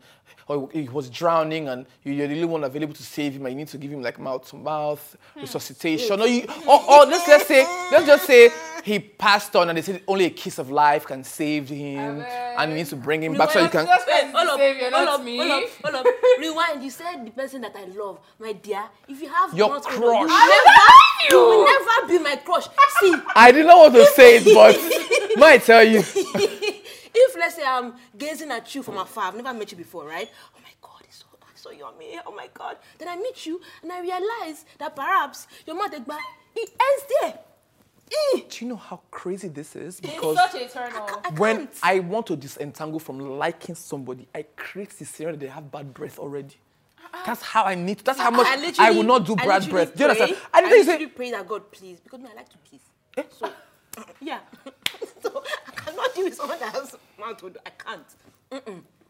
or 0.47 0.69
he 0.71 0.87
was 0.89 1.09
drowning, 1.09 1.67
and 1.69 1.85
you- 2.03 2.13
you're 2.13 2.27
the 2.27 2.35
only 2.35 2.45
one 2.45 2.63
available 2.63 2.93
to 2.93 3.03
save 3.03 3.33
him, 3.33 3.45
and 3.45 3.53
you 3.53 3.57
need 3.57 3.67
to 3.69 3.77
give 3.77 3.91
him 3.91 4.01
like 4.01 4.19
mouth 4.19 4.47
to 4.49 4.55
mouth 4.57 5.15
hmm. 5.33 5.41
resuscitation, 5.41 6.21
or 6.21 6.27
you, 6.27 6.45
or, 6.67 6.81
or 6.89 7.05
let's 7.05 7.27
let's 7.27 7.47
say, 7.47 7.63
let's 7.91 8.05
just 8.05 8.25
say 8.25 8.51
he 8.83 8.99
passed 8.99 9.55
on, 9.55 9.69
and 9.69 9.77
they 9.77 9.81
said 9.81 10.01
only 10.07 10.25
a 10.25 10.29
kiss 10.29 10.57
of 10.59 10.69
life 10.69 11.05
can 11.05 11.23
save 11.23 11.69
him, 11.69 12.21
and 12.21 12.71
you 12.71 12.77
need 12.77 12.87
to 12.87 12.95
bring 12.95 13.23
him 13.23 13.33
back 13.33 13.51
so 13.51 13.59
you 13.61 13.69
can. 13.69 13.85
Just 13.85 14.07
Wait, 14.07 14.27
because 14.27 14.33
hold 14.33 14.43
it's 14.43 14.51
up, 14.51 14.57
the 14.59 14.63
savior, 14.63 14.91
hold 14.91 15.07
up, 15.09 15.23
me. 15.23 15.37
hold 15.37 15.51
up, 15.51 15.69
hold 15.83 15.95
up. 15.95 16.05
Rewind. 16.39 16.83
You 16.83 16.89
said 16.89 17.25
the 17.25 17.31
person 17.31 17.61
that 17.61 17.75
I 17.75 17.85
love, 17.85 18.19
my 18.39 18.51
dear. 18.53 18.83
If 19.07 19.21
you 19.21 19.29
have 19.29 19.53
Your 19.53 19.69
mouth 19.69 19.85
odor, 19.87 19.95
crush. 19.97 20.21
you 20.21 20.27
never, 20.27 21.31
you 21.31 21.37
will 21.37 21.65
never 21.65 22.07
be 22.07 22.19
my 22.19 22.35
crush. 22.37 22.67
See, 22.99 23.15
I 23.35 23.51
didn't 23.51 23.67
know 23.67 23.77
what 23.77 23.93
to 23.93 24.05
say, 24.07 24.37
it, 24.37 24.45
but 24.53 25.37
might 25.37 25.63
tell 25.63 25.83
you. 25.83 25.99
if 26.05 27.35
let's 27.37 27.55
say 27.55 27.63
I'm 27.65 27.93
gazing 28.17 28.51
at 28.51 28.73
you 28.75 28.83
from 28.83 28.97
afar, 28.97 29.25
I've 29.29 29.35
never 29.35 29.53
met 29.57 29.71
you 29.71 29.77
before, 29.77 30.05
right? 30.05 30.29
Oh 30.55 30.59
my 30.61 30.69
God, 30.81 31.01
it's 31.05 31.17
so, 31.19 31.25
so 31.55 31.71
yummy. 31.71 32.19
Oh 32.25 32.33
my 32.35 32.49
God. 32.53 32.77
Then 32.97 33.07
I 33.07 33.15
meet 33.15 33.45
you 33.45 33.61
and 33.81 33.91
I 33.91 34.01
realize 34.01 34.65
that 34.79 34.95
perhaps 34.95 35.47
your 35.65 35.75
mouth 35.77 35.91
egba, 35.93 36.17
it 36.55 36.69
ends 36.69 37.05
there. 37.21 37.39
Eh. 38.11 38.41
Do 38.49 38.65
you 38.65 38.67
know 38.69 38.75
how 38.75 39.01
crazy 39.11 39.47
this 39.47 39.75
is? 39.75 39.99
It's 39.99 40.13
Because 40.13 40.35
such 40.37 40.61
a 40.61 40.67
turn 40.69 40.93
off. 40.93 41.21
I 41.25 41.29
when 41.31 41.57
can't. 41.57 41.79
I 41.81 41.99
want 41.99 42.27
to 42.27 42.35
disentangle 42.35 42.99
from 42.99 43.19
liking 43.19 43.75
somebody, 43.75 44.27
I 44.35 44.43
create 44.55 44.91
the 44.91 45.05
scenario 45.05 45.35
that 45.37 45.45
they 45.45 45.51
have 45.51 45.71
bad 45.71 45.93
breath 45.93 46.19
already. 46.19 46.55
That's 47.25 47.41
how 47.41 47.63
I 47.63 47.75
need. 47.75 47.99
That's 47.99 48.19
how 48.19 48.31
much 48.31 48.47
I, 48.47 48.55
literally- 48.55 48.95
will 48.97 49.03
not 49.03 49.25
do 49.25 49.35
bad 49.35 49.45
literally 49.63 49.69
breath. 49.71 49.95
Do 49.95 50.03
you 50.03 50.09
understand? 50.09 50.31
pray- 50.37 50.47
I 50.53 50.57
I 50.57 50.61
literally 50.61 50.79
literally 50.83 51.05
say, 51.05 51.11
pray 51.15 51.31
that 51.31 51.47
God 51.47 51.71
please, 51.71 51.99
because 51.99 52.19
me 52.19 52.29
I 52.31 52.35
like 52.35 52.49
to 52.49 52.57
kiss. 52.69 52.81
Eh? 53.17 53.23
So 53.39 53.51
yeah, 54.21 54.39
so 55.21 55.43
I 55.67 55.71
cannot 55.71 56.15
deal 56.15 56.23
with 56.25 56.33
someone 56.35 56.59
that 56.59 56.73
has 56.73 56.95
mouth 57.19 57.43
odor. 57.43 57.59
I 57.65 57.69
can't. 57.69 58.05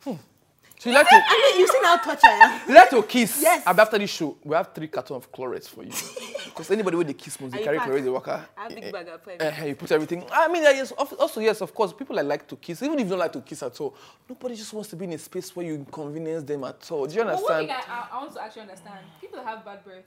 so 0.03 0.89
you 0.89 0.95
like 0.95 1.07
to, 1.07 1.15
I 1.15 1.51
mean, 1.53 1.59
you 1.61 1.67
see 1.67 1.77
how 1.83 1.97
touch 1.97 2.19
I 2.25 2.29
am. 2.31 2.69
you 2.69 2.75
like 2.75 2.89
to 2.89 3.03
kiss. 3.03 3.39
Yes. 3.41 3.63
And 3.65 3.79
after 3.79 3.97
this 3.97 4.09
show, 4.09 4.35
we 4.43 4.55
have 4.55 4.73
three 4.73 4.87
cartons 4.89 5.17
of 5.17 5.31
Clorets 5.31 5.67
for 5.69 5.83
you. 5.83 5.91
Because 6.53 6.69
anybody 6.69 6.97
with 6.97 7.07
the 7.07 7.13
kiss 7.15 7.37
And 7.37 7.51
they 7.51 7.63
carry 7.63 7.77
pack. 7.77 7.87
Clorets, 7.87 8.05
they 8.05 8.11
walk. 8.11 8.27
I 8.27 8.45
have 8.55 8.75
big 8.75 8.91
bag 8.91 9.07
of 9.07 9.21
Uh, 9.27 9.65
you 9.65 9.75
put 9.75 9.91
everything. 9.91 10.23
I 10.31 10.47
mean, 10.47 10.61
yes, 10.63 10.91
of- 10.91 11.13
also, 11.13 11.39
yes, 11.41 11.61
of 11.61 11.73
course, 11.73 11.93
people 11.93 12.15
that 12.15 12.25
like 12.25 12.47
to 12.47 12.55
kiss, 12.55 12.83
even 12.83 12.99
if 12.99 13.05
you 13.05 13.09
don't 13.09 13.19
like 13.19 13.33
to 13.33 13.41
kiss 13.41 13.63
at 13.63 13.79
all, 13.81 13.95
nobody 14.29 14.55
just 14.55 14.71
wants 14.71 14.89
to 14.91 14.95
be 14.95 15.05
in 15.05 15.13
a 15.13 15.17
space 15.17 15.55
where 15.55 15.65
you 15.65 15.73
inconvenience 15.73 16.43
them 16.43 16.63
at 16.63 16.91
all. 16.91 17.07
Do 17.07 17.15
you 17.15 17.21
understand? 17.21 17.47
But 17.47 17.51
one 17.51 17.67
thing 17.67 17.75
I, 17.89 17.91
I, 17.91 18.07
I 18.11 18.21
want 18.21 18.33
to 18.35 18.43
actually 18.43 18.61
understand: 18.61 18.99
people 19.19 19.39
that 19.39 19.47
have 19.47 19.65
bad 19.65 19.83
breath, 19.83 20.03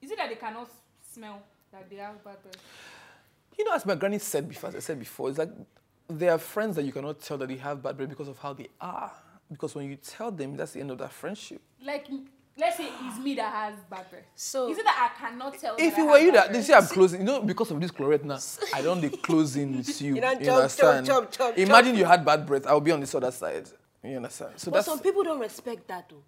is 0.00 0.10
it 0.10 0.16
that 0.16 0.30
they 0.30 0.36
cannot 0.36 0.70
smell 1.12 1.42
that 1.70 1.90
they 1.90 1.96
have 1.96 2.24
bad 2.24 2.42
breath? 2.42 2.56
You 3.58 3.64
know, 3.66 3.74
as 3.74 3.84
my 3.84 3.94
granny 3.94 4.18
said 4.18 4.48
before, 4.48 4.70
as 4.70 4.76
I 4.76 4.80
said 4.80 4.98
before, 4.98 5.28
it's 5.28 5.38
like 5.38 5.50
there 6.08 6.32
are 6.32 6.38
friends 6.38 6.76
that 6.76 6.84
you 6.84 6.92
cannot 6.92 7.20
tell 7.20 7.36
that 7.38 7.48
they 7.48 7.56
have 7.56 7.82
bad 7.82 7.98
breath 7.98 8.08
because 8.08 8.28
of 8.28 8.38
how 8.38 8.54
they 8.54 8.68
are. 8.80 9.12
Because 9.50 9.74
when 9.74 9.86
you 9.90 9.96
tell 9.96 10.30
them, 10.30 10.56
that's 10.56 10.72
the 10.72 10.80
end 10.80 10.90
of 10.92 10.98
that 10.98 11.12
friendship. 11.12 11.60
Like, 11.82 12.06
let's 12.60 12.76
say 12.76 12.88
it's 13.06 13.18
me 13.18 13.34
that 13.34 13.52
has 13.52 13.74
bad 13.88 14.08
breath. 14.10 14.24
So- 14.34 14.70
is 14.70 14.78
it 14.78 14.84
that 14.84 15.10
I 15.12 15.18
cannot 15.18 15.58
tell? 15.58 15.76
If 15.78 15.96
that 15.96 16.00
it 16.02 16.06
were 16.06 16.18
you 16.18 16.32
bad 16.32 16.36
that, 16.38 16.46
they 16.48 16.52
breath? 16.54 16.64
say 16.66 16.74
I'm 16.74 16.86
closing, 16.86 17.20
you 17.20 17.26
know, 17.26 17.42
because 17.42 17.70
of 17.70 17.80
this 17.80 17.90
Clorets 17.90 18.24
now, 18.24 18.38
I 18.74 18.82
don't 18.82 19.00
they 19.00 19.08
close 19.08 19.56
in 19.56 19.76
with 19.78 20.00
you. 20.02 20.14
You 20.16 20.20
don't 20.20 20.40
you 20.40 20.50
understand? 20.52 21.08
Imagine 21.56 21.96
you 21.96 22.04
had 22.04 22.24
bad 22.24 22.46
breath, 22.46 22.66
I 22.66 22.72
will 22.74 22.80
be 22.80 22.92
on 22.92 23.00
this 23.00 23.14
other 23.14 23.30
side. 23.30 23.68
You 24.02 24.16
understand? 24.16 24.52
So 24.56 24.70
But 24.70 24.78
that's 24.78 24.86
some 24.86 25.00
people 25.00 25.22
don't 25.24 25.40
respect 25.40 25.86
that 25.88 26.08
though. 26.08 26.22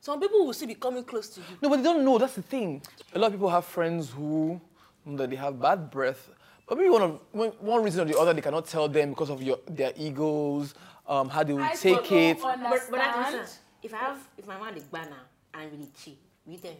Some 0.00 0.20
people 0.20 0.46
will 0.46 0.52
still 0.52 0.68
be 0.68 0.74
coming 0.74 1.02
close 1.02 1.28
to 1.30 1.40
you. 1.40 1.46
no, 1.62 1.68
but 1.68 1.78
they 1.78 1.82
don't 1.82 2.04
know. 2.04 2.18
That's 2.18 2.34
the 2.34 2.42
thing. 2.42 2.82
A 3.14 3.18
lot 3.18 3.28
of 3.28 3.32
people 3.32 3.48
have 3.48 3.64
friends 3.64 4.10
who 4.10 4.60
know 5.04 5.16
that 5.16 5.30
they 5.30 5.36
have 5.36 5.60
bad 5.60 5.90
breath, 5.90 6.28
but 6.68 6.76
maybe 6.78 6.90
one 6.90 7.02
of 7.02 7.20
one, 7.32 7.48
one 7.60 7.82
reason 7.82 8.02
or 8.02 8.04
the 8.04 8.18
other 8.18 8.32
they 8.34 8.40
cannot 8.42 8.66
tell 8.66 8.88
them 8.88 9.10
because 9.10 9.30
of 9.30 9.42
your 9.42 9.58
their 9.68 9.92
egos, 9.96 10.74
um, 11.08 11.28
how 11.28 11.42
they 11.42 11.54
will 11.54 11.62
I 11.62 11.74
take 11.74 11.96
don't 12.08 12.12
it. 12.12 12.38
But, 12.42 12.60
but 12.60 13.00
I 13.00 13.04
understand. 13.06 13.34
understand. 13.34 13.48
If 13.82 13.94
I 13.94 13.96
have, 13.98 14.28
if 14.36 14.46
my 14.46 14.58
man 14.60 14.76
is 14.76 14.84
banner 14.84 15.16
and 15.56 15.62
I'm 15.64 15.70
really 15.78 15.90
cheap, 16.02 16.18
you 16.46 16.58
tell 16.58 16.70
me. 16.70 16.78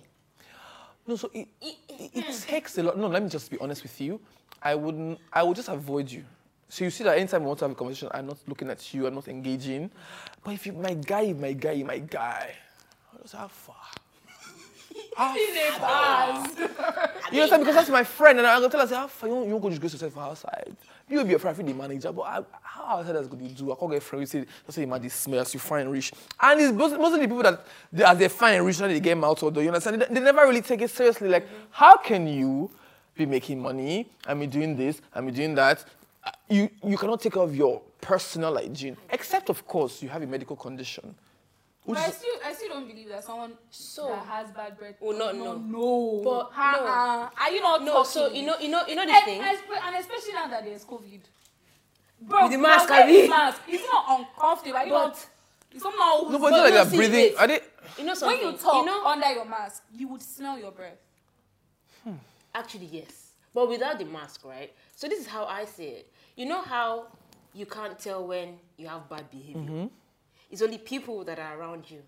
No, 1.06 1.16
so 1.16 1.30
it, 1.32 1.48
it, 1.60 1.76
it 1.88 2.44
takes 2.46 2.78
a 2.78 2.82
lot. 2.82 2.98
No, 2.98 3.06
let 3.06 3.22
me 3.22 3.28
just 3.28 3.50
be 3.50 3.58
honest 3.60 3.82
with 3.82 4.00
you. 4.00 4.20
I 4.60 4.74
wouldn't. 4.74 5.20
I 5.32 5.42
would 5.42 5.56
just 5.56 5.68
avoid 5.68 6.10
you. 6.10 6.24
So 6.68 6.84
you 6.84 6.90
see 6.90 7.04
that 7.04 7.16
anytime 7.16 7.42
I 7.42 7.46
want 7.46 7.60
to 7.60 7.64
have 7.66 7.72
a 7.72 7.74
conversation, 7.76 8.08
I'm 8.12 8.26
not 8.26 8.38
looking 8.48 8.70
at 8.70 8.92
you. 8.92 9.06
I'm 9.06 9.14
not 9.14 9.28
engaging. 9.28 9.88
But 10.42 10.54
if 10.54 10.66
you, 10.66 10.72
my 10.72 10.94
guy, 10.94 11.32
my 11.32 11.52
guy, 11.52 11.82
my 11.84 11.98
guy, 11.98 12.54
just 13.22 13.34
how 13.34 13.48
far. 15.16 15.34
How 15.34 16.44
far? 16.44 17.10
You 17.32 17.42
understand? 17.42 17.62
Because 17.62 17.74
that's 17.74 17.90
my 17.90 18.04
friend, 18.04 18.38
and 18.38 18.46
I'm 18.46 18.60
gonna 18.60 18.70
tell 18.70 18.80
her, 18.80 18.86
say, 18.86 18.94
ah, 18.94 19.00
how 19.00 19.06
far 19.08 19.28
you 19.28 19.46
you 19.46 19.58
go 19.58 19.70
disgrace 19.70 19.92
yourself 19.92 20.12
for 20.12 20.20
outside. 20.20 20.76
You 21.08 21.18
will 21.18 21.24
be 21.24 21.34
a 21.34 21.38
friend, 21.38 21.56
the 21.56 21.72
manager, 21.72 22.12
but 22.12 22.22
I, 22.22 22.42
how 22.62 22.98
outside 22.98 23.14
that's 23.14 23.28
going 23.28 23.48
to 23.48 23.54
do? 23.54 23.72
I 23.72 23.76
can't 23.76 23.90
get 23.92 23.98
a 23.98 24.00
friend. 24.00 24.22
You 24.22 24.26
say, 24.26 24.44
just 24.64 24.76
say, 24.76 24.86
man, 24.86 25.00
this 25.00 25.14
smells, 25.14 25.54
you 25.54 25.60
fine 25.60 25.88
rich. 25.88 26.12
And 26.40 26.60
it's 26.60 26.72
most, 26.72 26.98
most 26.98 27.14
of 27.14 27.20
the 27.20 27.28
people 27.28 27.42
that, 27.44 27.64
they, 27.92 28.02
as 28.02 28.18
they 28.18 28.28
fine 28.28 28.60
rich, 28.62 28.80
now 28.80 28.88
they 28.88 28.98
get 28.98 29.16
out 29.22 29.40
or 29.42 29.52
you 29.52 29.68
understand? 29.68 30.02
They, 30.02 30.14
they 30.14 30.20
never 30.20 30.42
really 30.42 30.62
take 30.62 30.82
it 30.82 30.90
seriously. 30.90 31.28
Like, 31.28 31.46
how 31.70 31.96
can 31.96 32.26
you 32.26 32.70
be 33.14 33.24
making 33.24 33.60
money 33.62 34.08
and 34.26 34.40
be 34.40 34.48
doing 34.48 34.76
this 34.76 35.00
and 35.14 35.26
be 35.26 35.32
doing 35.32 35.54
that? 35.54 35.84
You, 36.48 36.68
you 36.84 36.96
cannot 36.96 37.20
take 37.20 37.34
care 37.34 37.42
of 37.42 37.54
your 37.54 37.82
personal 38.00 38.56
hygiene, 38.56 38.96
except, 39.10 39.48
of 39.48 39.64
course, 39.64 40.02
you 40.02 40.08
have 40.08 40.22
a 40.22 40.26
medical 40.26 40.56
condition. 40.56 41.14
But 41.86 41.98
I 41.98 42.10
still, 42.10 42.34
I 42.44 42.52
still 42.52 42.68
don't 42.70 42.88
believe 42.88 43.08
that 43.10 43.22
someone 43.24 43.52
So- 43.70 44.08
that 44.08 44.26
has 44.26 44.50
bad 44.50 44.76
breath 44.76 44.96
Will 45.00 45.16
not 45.16 45.36
will 45.36 45.58
know. 45.58 45.58
know. 45.58 46.20
But 46.24 46.50
Ha-ha. 46.52 47.30
are 47.38 47.50
you 47.50 47.60
not 47.62 47.82
No, 47.84 47.92
talking? 47.92 48.10
so 48.10 48.28
you 48.32 48.42
know, 48.44 48.58
you 48.58 48.68
know, 48.68 48.84
you 48.86 48.96
know 48.96 49.06
this 49.06 49.14
and, 49.16 49.24
thing. 49.24 49.40
and 49.40 49.96
especially 49.96 50.32
now 50.32 50.48
that 50.48 50.64
there's 50.64 50.84
COVID. 50.84 51.20
Bro, 52.22 52.42
With 52.44 52.52
the 52.52 52.58
mask, 52.58 52.90
I 52.90 53.06
mean, 53.06 53.28
mask. 53.30 53.60
It's 53.68 53.84
not 53.84 54.04
uncomfortable. 54.20 54.76
Are 54.78 54.84
you 54.86 54.92
But- 54.92 55.06
not? 55.08 55.26
It's 55.72 55.82
somehow 55.82 56.18
who's 56.24 56.32
No, 56.32 56.38
but 56.38 56.46
it's 56.46 56.56
not 56.56 56.64
like 56.64 56.72
they're 56.74 56.84
breathing. 56.98 57.12
wait. 57.12 57.36
Are 57.36 57.46
they? 57.46 57.60
You 57.98 58.04
know 58.04 58.14
something. 58.14 58.38
when 58.44 58.52
you 58.54 58.58
talk 58.58 58.74
you 58.74 58.84
know, 58.86 59.04
under 59.06 59.30
your 59.32 59.44
mask, 59.44 59.82
you 59.94 60.08
would 60.08 60.22
smell 60.22 60.58
your 60.58 60.70
breath. 60.72 60.98
Actually, 62.54 62.86
yes. 62.86 63.32
But 63.52 63.68
without 63.68 63.98
the 63.98 64.04
mask, 64.06 64.44
right? 64.44 64.72
So 64.94 65.08
this 65.08 65.20
is 65.20 65.26
how 65.26 65.44
I 65.44 65.66
say 65.66 65.88
it. 65.88 66.12
You 66.36 66.46
know 66.46 66.62
how 66.62 67.06
you 67.52 67.66
can't 67.66 67.98
tell 67.98 68.26
when 68.26 68.58
you 68.78 68.88
have 68.88 69.08
bad 69.08 69.30
behavior? 69.30 69.60
Mm-hmm. 69.62 69.86
It's 70.50 70.62
only 70.62 70.78
people 70.78 71.24
that 71.24 71.38
are 71.38 71.58
around 71.58 71.90
you 71.90 72.02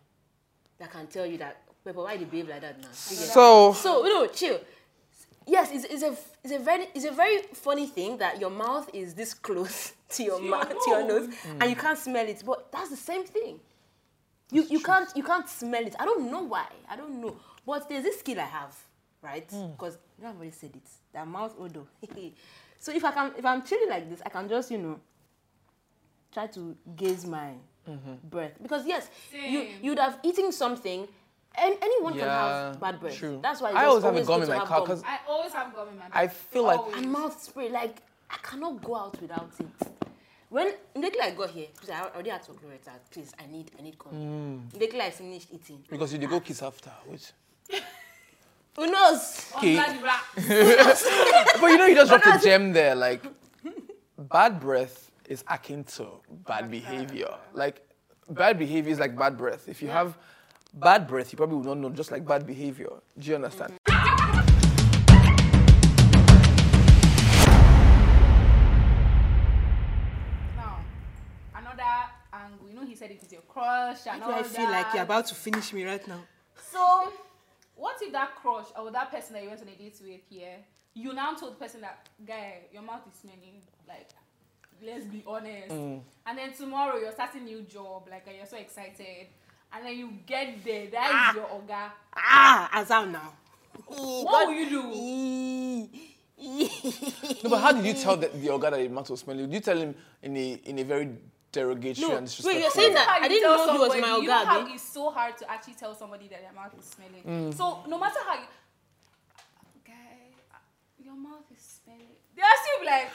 that 0.79 0.91
can 0.91 1.07
tell 1.07 1.27
you 1.27 1.39
that, 1.39 1.63
Pepper, 1.85 2.03
why 2.03 2.15
you 2.15 2.27
behave 2.27 2.49
like 2.49 2.61
that 2.61 2.81
now? 2.81 2.89
So, 2.93 3.73
So, 3.73 4.07
you 4.07 4.15
know, 4.15 4.27
chill. 4.29 4.61
Yes, 5.47 5.71
it's, 5.73 5.85
it's, 5.85 6.03
a, 6.03 6.15
it's, 6.45 6.53
a 6.53 6.59
very, 6.59 6.87
it's 6.95 7.07
a 7.07 7.11
very 7.11 7.39
funny 7.55 7.87
thing 7.87 8.19
that 8.19 8.39
your 8.39 8.51
mouth 8.51 8.91
is 8.93 9.15
this 9.15 9.33
close 9.33 9.95
to 10.11 10.23
your, 10.23 10.41
your 10.41 10.51
mouth, 10.51 10.69
to 10.69 10.91
your 10.91 11.07
nose, 11.07 11.29
nose. 11.29 11.37
and 11.61 11.71
you 11.71 11.75
hmm. 11.75 11.81
can't 11.81 11.99
smell 11.99 12.27
it. 12.27 12.43
But 12.45 12.71
that's 12.71 12.91
the 12.91 12.97
same 12.97 13.25
thing. 13.25 13.59
You, 14.51 14.65
you 14.69 14.81
can't 14.81 15.11
you 15.15 15.23
can't 15.23 15.49
smell 15.49 15.87
it. 15.87 15.95
I 15.99 16.05
don't 16.05 16.31
know 16.31 16.43
why. 16.43 16.67
I 16.89 16.97
don't 16.97 17.21
know. 17.21 17.37
But 17.67 17.89
there's 17.89 18.05
this 18.05 18.21
skill 18.21 18.41
I 18.41 18.45
have, 18.45 18.75
right? 19.23 19.49
Hmm. 19.51 19.73
Because 19.73 19.99
you 20.17 20.25
know, 20.25 20.31
I've 20.31 20.37
already 20.37 20.53
said 20.53 20.71
it. 20.75 20.89
That 21.13 21.27
mouth 21.27 21.55
oh, 21.59 21.65
odor. 21.65 21.85
so 22.79 22.93
if 22.93 23.05
I 23.05 23.11
can 23.11 23.33
if 23.37 23.45
I'm 23.45 23.63
chilling 23.63 23.89
like 23.89 24.09
this, 24.09 24.23
I 24.25 24.29
can 24.31 24.49
just, 24.49 24.71
you 24.71 24.79
know, 24.79 25.01
try 26.33 26.47
to 26.49 26.77
gaze 26.97 27.27
my 27.27 27.53
breath. 28.25 28.53
Because 28.63 28.87
yes, 28.87 29.09
you 29.33 29.41
Same. 29.61 29.69
you'd 29.83 29.99
have 29.99 30.19
eaten 30.23 30.53
something 30.53 31.07
And 31.61 31.75
anyone 31.83 32.13
can 32.15 32.29
have 32.29 32.79
bad 32.81 33.01
breath. 33.01 33.17
true. 33.17 33.41
That's 33.43 33.61
why 33.61 33.71
I 33.73 33.85
always 33.87 34.05
just 34.05 34.05
have 34.05 34.15
a 34.15 34.19
always 34.19 34.27
gum 34.29 34.43
in 34.43 34.47
to 34.49 34.53
my 34.55 34.59
have 34.61 34.69
car 34.69 34.79
gum. 34.81 34.87
'cause 34.89 35.03
I 35.05 35.19
always 35.29 35.53
have 35.53 35.75
gum 35.75 35.89
in 35.89 35.97
my 35.99 36.05
Mouth. 36.09 36.13
I 36.23 36.29
feel 36.29 36.65
like 36.65 36.79
Always. 36.79 36.97
and 36.97 37.13
mouth 37.13 37.43
spray. 37.43 37.69
Like 37.69 37.97
I 38.31 38.37
cannot 38.49 38.75
go 38.83 38.95
out 38.95 39.21
without 39.21 39.51
it. 39.59 39.89
When 40.51 40.73
immediately 40.95 41.23
I 41.29 41.31
got 41.33 41.51
here, 41.51 41.67
because 41.75 41.91
I 41.91 42.01
already 42.15 42.31
had 42.31 42.43
to 42.45 42.53
Gloretta, 42.53 42.93
please, 43.11 43.33
I 43.43 43.47
need, 43.53 43.71
I 43.79 43.83
need 43.83 43.99
gum. 43.99 44.13
Mm. 44.13 44.71
Immediately 44.75 45.01
I 45.01 45.11
finished 45.11 45.49
eating. 45.53 45.85
because 45.91 46.13
you 46.13 46.19
did 46.19 46.31
go 46.31 46.41
kiss 46.41 46.63
after. 46.63 46.91
Which, 47.07 47.33
Who 48.77 48.87
knows? 48.87 49.51
okay. 49.57 49.77
But 51.61 51.69
you 51.71 51.77
know, 51.79 51.87
you 51.87 51.95
just 51.95 52.11
dropped 52.11 52.27
a 52.27 52.39
gem 52.43 52.73
there. 52.73 52.95
Like, 52.95 53.23
bad 54.17 54.61
breath 54.61 55.08
is 55.29 55.45
akin 55.49 55.85
to 55.85 56.07
bad 56.47 56.71
behavior. 56.71 57.29
Like, 57.53 57.87
bad 58.31 58.59
behavior 58.59 58.91
is 58.91 58.99
like 58.99 59.17
bad 59.17 59.37
breath. 59.37 59.69
If 59.69 59.83
you 59.83 59.89
have 59.89 60.17
bad 60.73 61.07
breath, 61.07 61.33
you 61.33 61.37
probably 61.37 61.59
will 61.59 61.75
not 61.75 61.79
know, 61.79 61.91
just 61.91 62.11
like 62.11 62.27
bad 62.27 62.47
behavior. 62.47 62.89
Do 63.19 63.29
you 63.29 63.35
understand? 63.35 63.75
Now, 70.57 70.81
another 71.55 71.83
angle. 72.33 72.69
You 72.69 72.75
know, 72.75 72.87
he 72.87 72.95
said 72.95 73.11
it 73.11 73.23
is 73.23 73.31
your 73.31 73.43
crush 73.43 74.07
and 74.07 74.23
all 74.23 74.33
I 74.33 74.43
feel 74.43 74.71
like 74.71 74.95
you're 74.95 75.03
about 75.03 75.27
to 75.27 75.35
finish 75.35 75.75
me 75.75 75.85
right 75.85 76.09
now. 76.09 76.23
So, 76.73 77.13
what 77.77 78.01
if 78.01 78.13
that 78.13 78.35
crush 78.37 78.67
or 78.79 78.91
that 78.93 79.11
person 79.11 79.35
that 79.35 79.43
you 79.43 79.51
went 79.51 79.61
on 79.61 79.69
a 79.69 79.77
date 79.77 80.01
with 80.03 80.21
here, 80.31 80.57
you 80.95 81.13
now 81.13 81.35
told 81.35 81.53
the 81.53 81.57
person 81.57 81.83
that, 81.83 82.09
guy, 82.27 82.61
your 82.73 82.83
mouth 82.83 83.03
is 83.07 83.19
smelling, 83.21 83.63
like, 83.87 84.09
let's 84.85 85.05
be 85.07 85.23
honest. 85.27 85.69
Mm. 85.69 86.01
And 86.27 86.39
then 86.39 86.53
tomorrow 86.53 86.97
you're 86.99 87.13
starting 87.13 87.45
new 87.45 87.63
job, 87.63 88.09
like, 88.11 88.27
and 88.27 88.37
you're 88.37 88.47
so 88.47 88.57
excited. 88.57 89.29
And 89.73 89.85
then 89.87 89.97
you 89.99 90.11
get 90.27 90.65
there, 90.65 90.87
that 90.91 91.31
is 91.31 91.37
your 91.37 91.47
oga. 91.47 91.91
Ah, 92.17 92.69
as 92.73 92.91
I'm 92.91 93.13
now. 93.13 93.33
What 93.87 94.49
will 94.49 94.55
you 94.55 94.71
do? 94.71 95.89
No, 96.41 97.51
but 97.51 97.59
how 97.59 97.73
did 97.73 97.85
you 97.85 97.95
tell 97.95 98.17
the, 98.17 98.29
the 98.29 98.47
Oga 98.47 98.71
that 98.71 98.77
the 98.77 98.89
mouth 98.89 99.11
was 99.11 99.19
smelling? 99.21 99.47
Did 99.47 99.55
you 99.55 99.61
tell 99.61 99.77
him 99.77 99.93
in 100.23 100.37
a 100.37 100.53
in 100.67 100.79
a 100.79 100.85
very 100.85 101.11
derogatory 101.51 102.01
No, 102.09 102.17
and 102.17 102.21
wait, 102.21 102.25
disrespectful 102.27 102.61
you're 102.63 102.71
saying 102.71 102.95
that- 102.95 103.09
How 103.09 103.21
I 103.21 103.29
didn't 103.29 103.43
tell 103.43 103.57
know 103.67 103.73
he 103.73 103.79
was 103.79 103.89
somebody- 103.93 104.01
my 104.01 104.17
You 104.19 104.23
know 104.29 104.33
oga, 104.33 104.45
how 104.47 104.61
abi? 104.61 104.71
it's 104.73 104.83
so 104.89 105.11
hard 105.11 105.37
to 105.39 105.51
actually 105.51 105.75
tell 105.75 105.95
somebody 105.97 106.29
that 106.29 106.41
their 106.43 106.53
mouth 106.53 106.73
is 106.79 106.85
smelling. 106.85 107.25
Mm. 107.51 107.57
So 107.57 107.81
no 107.89 107.99
matter 107.99 108.21
how 108.25 108.35
you, 108.35 108.47
guy, 109.85 110.31
your 111.03 111.15
mouth 111.17 111.43
is 111.51 111.81
smelling. 111.83 112.15
They 112.37 112.43
are 112.43 112.59
still 112.63 112.87
like, 112.87 113.11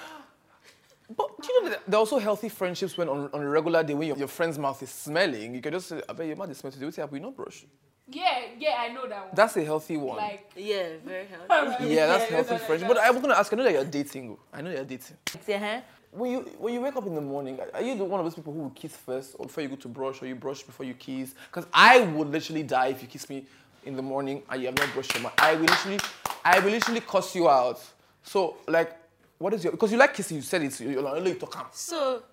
But 1.15 1.41
do 1.41 1.47
you 1.53 1.63
know 1.63 1.69
that 1.69 1.81
there 1.87 1.97
are 1.97 1.99
also 1.99 2.17
healthy 2.19 2.49
friendships 2.49 2.97
when 2.97 3.09
on, 3.09 3.29
on 3.33 3.41
a 3.41 3.49
regular 3.49 3.83
day 3.83 3.93
when 3.93 4.07
your, 4.07 4.17
your 4.17 4.27
friend's 4.27 4.57
mouth 4.57 4.81
is 4.81 4.89
smelling, 4.89 5.53
you 5.55 5.61
can 5.61 5.73
just 5.73 5.87
say, 5.89 6.01
I 6.07 6.13
bet 6.13 6.27
your 6.27 6.35
mouth 6.35 6.49
is 6.49 6.57
smelling 6.57 6.73
today. 6.73 6.85
What's 6.85 6.97
happening? 6.97 7.21
We 7.21 7.27
not 7.27 7.35
brush. 7.35 7.65
yeah, 8.09 8.41
yeah, 8.57 8.75
I 8.79 8.89
know 8.89 9.07
that 9.07 9.19
one. 9.27 9.29
That's 9.35 9.55
a 9.57 9.63
healthy 9.63 9.97
one. 9.97 10.17
like, 10.17 10.51
Yeah, 10.55 10.83
very 11.05 11.25
healthy. 11.25 11.85
yeah, 11.93 12.05
that's 12.07 12.29
Yeah, 12.31 12.37
healthy 12.37 12.57
friendship. 12.65 12.87
But 12.87 12.97
I 12.97 13.11
was 13.11 13.21
gonna 13.21 13.33
ask, 13.35 13.51
I 13.51 13.55
know 13.55 13.63
that 13.63 13.73
you're 13.73 13.85
dating. 13.85 14.31
oh. 14.31 14.39
I 14.53 14.61
know 14.61 14.71
you're 14.71 14.83
dating. 14.85 15.17
Say, 15.45 15.57
huh? 15.57 15.81
When 16.11 16.29
you 16.31 16.39
when 16.59 16.73
you 16.75 16.81
wake 16.81 16.95
up 16.95 17.07
in 17.07 17.15
the 17.15 17.21
morning, 17.21 17.59
are 17.73 17.81
you 17.81 17.95
the 17.95 18.03
one 18.05 18.19
of 18.19 18.25
those 18.25 18.35
people 18.35 18.53
who 18.53 18.59
will 18.59 18.69
kiss 18.69 18.95
first, 18.95 19.35
or 19.39 19.47
before 19.47 19.63
you 19.63 19.69
go 19.69 19.75
to 19.77 19.87
brush, 19.87 20.21
or 20.21 20.27
you 20.27 20.35
brush 20.35 20.61
before 20.61 20.85
you 20.85 20.93
kiss? 20.93 21.33
Because 21.51 21.65
I 21.73 22.01
would 22.01 22.29
literally 22.29 22.61
die 22.61 22.87
if 22.89 23.01
you 23.01 23.07
kiss 23.07 23.27
me 23.29 23.45
in 23.83 23.95
the 23.95 24.01
morning 24.03 24.43
and 24.49 24.61
you 24.61 24.67
have 24.67 24.77
not 24.77 24.93
brushed 24.93 25.13
your 25.15 25.23
mouth. 25.23 25.33
I 25.39 25.55
will 25.55 25.61
literally, 25.61 25.99
I 26.45 26.59
will 26.59 26.69
literally 26.71 26.99
cuss 27.01 27.35
you 27.35 27.49
out. 27.49 27.81
So 28.21 28.57
like, 28.67 28.95
what 29.37 29.53
is 29.53 29.63
your? 29.63 29.71
Because 29.71 29.91
you 29.91 29.97
like 29.97 30.13
kissing, 30.13 30.37
you 30.37 30.43
said 30.43 30.63
it. 30.63 30.79
You're 30.79 31.01
like, 31.01 31.25
you 31.25 31.33
talk. 31.35 31.55
am." 31.57 31.65
So, 31.71 32.23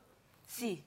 see, 0.47 0.83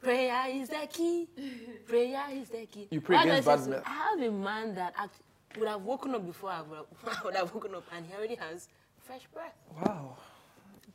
prayer 0.00 0.44
is 0.48 0.68
the 0.68 0.88
key. 0.90 1.28
Prayer 1.86 2.24
is 2.32 2.48
the 2.50 2.66
key. 2.66 2.86
You 2.90 3.00
pray 3.00 3.16
Why 3.16 3.22
against 3.24 3.46
bad 3.46 3.60
so? 3.60 3.70
men. 3.70 3.82
I 3.84 4.10
have 4.10 4.20
a 4.20 4.30
man 4.30 4.74
that 4.74 4.94
act, 4.96 5.14
would 5.58 5.68
have 5.68 5.82
woken 5.82 6.14
up 6.14 6.26
before 6.26 6.50
I 6.50 6.62
would 6.62 6.78
have, 6.78 7.18
I 7.22 7.24
would 7.24 7.34
have 7.34 7.54
woken 7.54 7.74
up, 7.74 7.84
and 7.94 8.06
he 8.06 8.14
already 8.14 8.34
has 8.36 8.68
fresh 8.98 9.22
breath. 9.32 9.54
Wow. 9.82 10.16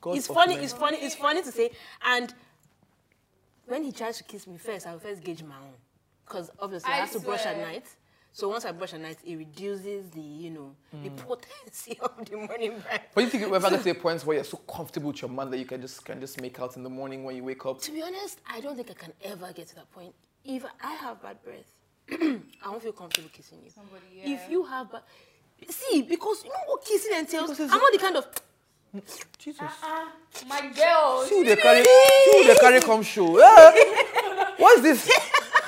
God 0.01 0.17
it's 0.17 0.27
funny. 0.27 0.55
men. 0.55 0.63
It's 0.63 0.74
funny. 0.74 0.98
It's 0.98 1.15
funny 1.15 1.41
to 1.41 1.51
say. 1.51 1.72
And 2.05 2.34
when 3.65 3.84
he 3.84 3.91
tries 3.91 4.17
to 4.17 4.24
kiss 4.24 4.46
me 4.48 4.58
first, 4.58 4.86
I 4.86 4.91
will 4.91 5.00
first 5.00 5.24
gauge 5.24 5.43
my 5.43 5.55
own, 5.55 5.74
because 6.25 6.51
obviously 6.60 6.91
I, 6.91 6.96
I 6.96 7.00
have 7.00 7.12
to 7.12 7.20
brush 7.20 7.46
at 7.46 7.55
swear. 7.55 7.65
night. 7.67 7.86
So 8.35 8.49
once 8.49 8.65
I 8.65 8.71
brush 8.71 8.93
at 8.95 8.99
night, 9.01 9.17
it 9.23 9.35
reduces 9.37 10.09
the 10.09 10.19
you 10.21 10.49
know 10.49 10.75
the 10.91 11.09
Mm. 11.09 11.17
potency 11.17 11.99
of 12.01 12.25
the 12.25 12.35
morning 12.37 12.79
breath. 12.79 13.03
But 13.13 13.23
you 13.25 13.29
think 13.29 13.43
you 13.45 13.55
ever 13.55 13.69
get 13.69 13.83
to 13.83 13.89
a 13.91 13.93
point 14.05 14.25
where 14.25 14.35
you're 14.37 14.43
so 14.43 14.57
comfortable 14.57 15.11
with 15.11 15.21
your 15.21 15.29
man 15.29 15.51
that 15.51 15.57
you 15.57 15.65
can 15.65 15.79
just 15.81 16.03
can 16.03 16.19
just 16.19 16.41
make 16.41 16.59
out 16.59 16.75
in 16.75 16.81
the 16.83 16.89
morning 16.89 17.23
when 17.23 17.35
you 17.35 17.43
wake 17.43 17.63
up? 17.65 17.79
To 17.81 17.91
be 17.91 18.01
honest, 18.01 18.39
I 18.51 18.59
don't 18.59 18.75
think 18.75 18.89
I 18.89 18.95
can 18.95 19.13
ever 19.23 19.53
get 19.53 19.67
to 19.67 19.75
that 19.75 19.91
point. 19.91 20.13
If 20.43 20.65
I 20.83 20.93
have 20.93 21.21
bad 21.21 21.37
breath, 21.43 21.71
I 22.11 22.69
won't 22.69 22.81
feel 22.81 22.91
comfortable 22.91 23.29
kissing 23.31 23.59
you. 23.63 23.69
Somebody, 23.69 24.01
yeah. 24.23 24.33
If 24.33 24.49
you 24.49 24.63
have 24.65 24.91
bad, 24.91 25.03
see, 25.69 26.01
because 26.01 26.43
you 26.43 26.49
know 26.49 26.55
what 26.65 26.83
kissing 26.83 27.15
entails. 27.17 27.51
Because 27.51 27.71
I'm 27.71 27.77
not 27.79 27.91
the 27.91 27.99
kind 27.99 28.17
of. 28.17 28.27
Jesus. 29.39 29.61
uh, 29.61 30.05
my 30.47 30.61
girl, 30.75 31.23
See 31.27 31.35
who 31.35 31.43
they 31.43 31.55
carry, 31.55 31.83
see 31.83 32.31
who 32.41 32.47
they 32.47 32.55
carry 32.55 32.79
come 32.81 33.03
show. 33.03 33.37
Eh? 33.37 33.93
What's 34.57 34.81
this? 34.81 35.09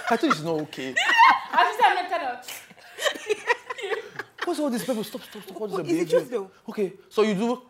I 0.07 0.17
think 0.17 0.33
it's 0.33 0.43
not 0.43 0.61
okay. 0.61 0.93
I 1.51 1.63
just 1.63 1.79
said, 1.79 1.97
I'm 1.97 2.09
kind. 2.09 2.37
What's 4.45 4.59
all 4.59 4.69
this 4.69 4.85
people? 4.85 5.03
Stop, 5.03 5.23
stop, 5.23 5.41
stop. 5.41 5.59
What 5.59 5.69
is 5.71 5.75
the 5.77 5.81
Is 5.81 5.87
it 5.87 5.91
behavior? 5.93 6.19
just 6.19 6.31
though? 6.31 6.51
Okay, 6.69 6.93
so 7.09 7.23
you 7.23 7.33
do. 7.33 7.61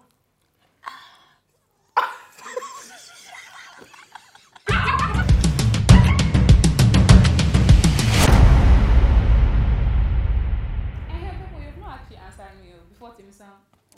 People, 11.08 11.62
you've 11.66 11.78
not 11.80 12.00
actually 12.00 12.18
answered 12.18 12.60
me 12.62 12.70
oh, 12.76 12.84
before 12.90 13.12
Timisa 13.12 13.48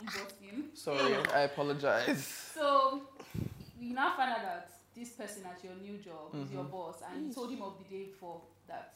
brought 0.04 0.32
in. 0.42 0.64
Sorry, 0.74 1.16
I 1.34 1.40
apologize. 1.40 2.26
So, 2.54 3.02
you 3.80 3.94
now 3.94 4.16
find 4.16 4.30
out 4.30 4.42
that 4.42 4.70
this 4.98 5.10
person 5.10 5.42
at 5.46 5.62
your 5.62 5.74
new 5.76 5.98
job 5.98 6.34
is 6.34 6.40
Mm-hmm. 6.40 6.54
your 6.54 6.64
boss, 6.64 6.96
and 7.12 7.26
you 7.28 7.32
told 7.32 7.50
him 7.50 7.62
of 7.62 7.74
the 7.78 7.84
day 7.96 8.04
before 8.06 8.40
that, 8.66 8.94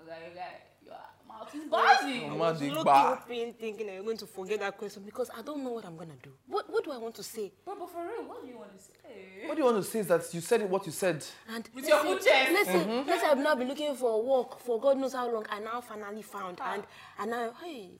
okay, 0.00 0.32
guy, 0.34 0.60
your 0.84 0.94
mouth 1.26 1.54
is 1.54 1.64
buzzing. 1.70 2.24
Oh, 2.30 2.36
man, 2.36 2.54
Looking 2.74 2.76
open, 2.76 3.54
thinking 3.54 3.86
that 3.86 3.94
you're 3.94 4.02
going 4.04 4.16
to 4.18 4.26
forget 4.26 4.60
that 4.60 4.76
question 4.76 5.02
because 5.04 5.30
I 5.36 5.42
don't 5.42 5.62
know 5.64 5.70
what 5.70 5.84
I'm 5.86 5.96
gonna 5.96 6.16
do. 6.22 6.30
What 6.46 6.68
What 6.70 6.84
do 6.84 6.92
I 6.92 6.98
want 6.98 7.14
to 7.16 7.22
say? 7.22 7.52
Bro, 7.64 7.76
but 7.78 7.90
for 7.90 8.02
real, 8.02 8.28
what 8.28 8.42
do 8.42 8.48
you 8.48 8.58
want 8.58 8.72
to 8.76 8.82
say? 8.82 9.46
What 9.46 9.54
do 9.56 9.60
you 9.62 9.64
want 9.72 9.82
to 9.84 9.90
say 9.90 10.00
is 10.00 10.08
that 10.08 10.32
you 10.34 10.40
said 10.40 10.68
what 10.68 10.84
you 10.86 10.92
said. 10.92 11.24
And 11.48 11.68
With 11.74 11.88
your 11.88 12.00
full 12.00 12.18
chest. 12.18 12.52
Listen, 12.52 13.06
let's 13.06 13.22
say 13.22 13.28
I've 13.28 13.38
now 13.38 13.54
been 13.54 13.68
looking 13.68 13.94
for 13.94 14.22
work 14.22 14.58
for 14.60 14.78
God 14.80 14.98
knows 14.98 15.14
how 15.14 15.30
long. 15.32 15.46
I 15.48 15.60
now 15.60 15.80
finally 15.80 16.22
found, 16.22 16.60
and 16.60 16.82
and 17.18 17.30
now 17.30 17.52
hey, 17.62 17.90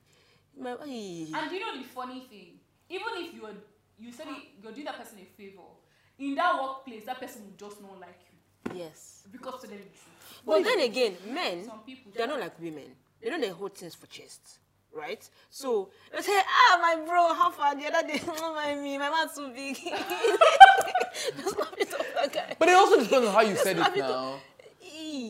my 0.59 0.77
hey. 0.85 1.29
And 1.35 1.51
you 1.53 1.61
know 1.61 1.79
the 1.79 1.85
funny 1.85 2.27
thing? 2.29 2.59
Even 2.91 3.09
if 3.17 3.35
you 3.35 3.47
are, 3.47 3.53
you 3.99 4.13
said 4.13 4.27
it, 4.29 4.63
you're 4.63 4.73
doing 4.73 4.85
that 4.85 4.99
person 4.99 5.19
a 5.21 5.25
favor, 5.25 5.63
in 6.19 6.35
that 6.37 6.63
workplace, 6.63 7.05
that 7.07 7.21
person 7.21 7.43
will 7.45 7.69
just 7.69 7.81
not 7.83 8.01
like 8.01 8.19
you 8.27 8.79
Yes. 8.79 9.23
because 9.31 9.61
to 9.63 9.67
them 9.67 9.79
it's 9.85 10.01
true. 10.03 10.11
But 10.47 10.65
then 10.65 10.81
again, 10.81 11.17
men, 11.29 11.65
Some 11.65 11.81
people- 11.81 12.13
they're 12.15 12.27
not 12.27 12.41
like 12.41 12.59
women. 12.61 12.95
They 13.23 13.31
don't 13.31 13.41
they 13.41 13.49
hold 13.49 13.75
things 13.77 13.95
for 13.95 14.07
chest, 14.07 14.59
right? 14.93 15.27
So 15.51 15.91
they 16.13 16.21
say, 16.23 16.39
ah, 16.47 16.79
my 16.81 17.05
bro, 17.07 17.33
how 17.35 17.51
far 17.51 17.75
the 17.75 17.87
other 17.87 18.07
day? 18.07 18.21
Oh 18.29 18.55
my 18.55 18.75
me, 18.75 18.99
my 18.99 19.09
man's 19.11 19.35
too 19.35 19.49
big. 19.55 19.77
Just 21.37 21.59
laugh 21.59 21.75
it 21.79 21.95
off 21.95 22.07
that 22.17 22.33
guy. 22.33 22.57
But 22.59 22.69
it 22.69 22.75
also 22.75 23.03
depends 23.03 23.27
on 23.29 23.35
how 23.35 23.41
you 23.41 23.57
said 23.57 23.79
laugh 23.79 23.95
it 23.97 23.99
it 24.01 24.03
now. 24.03 24.39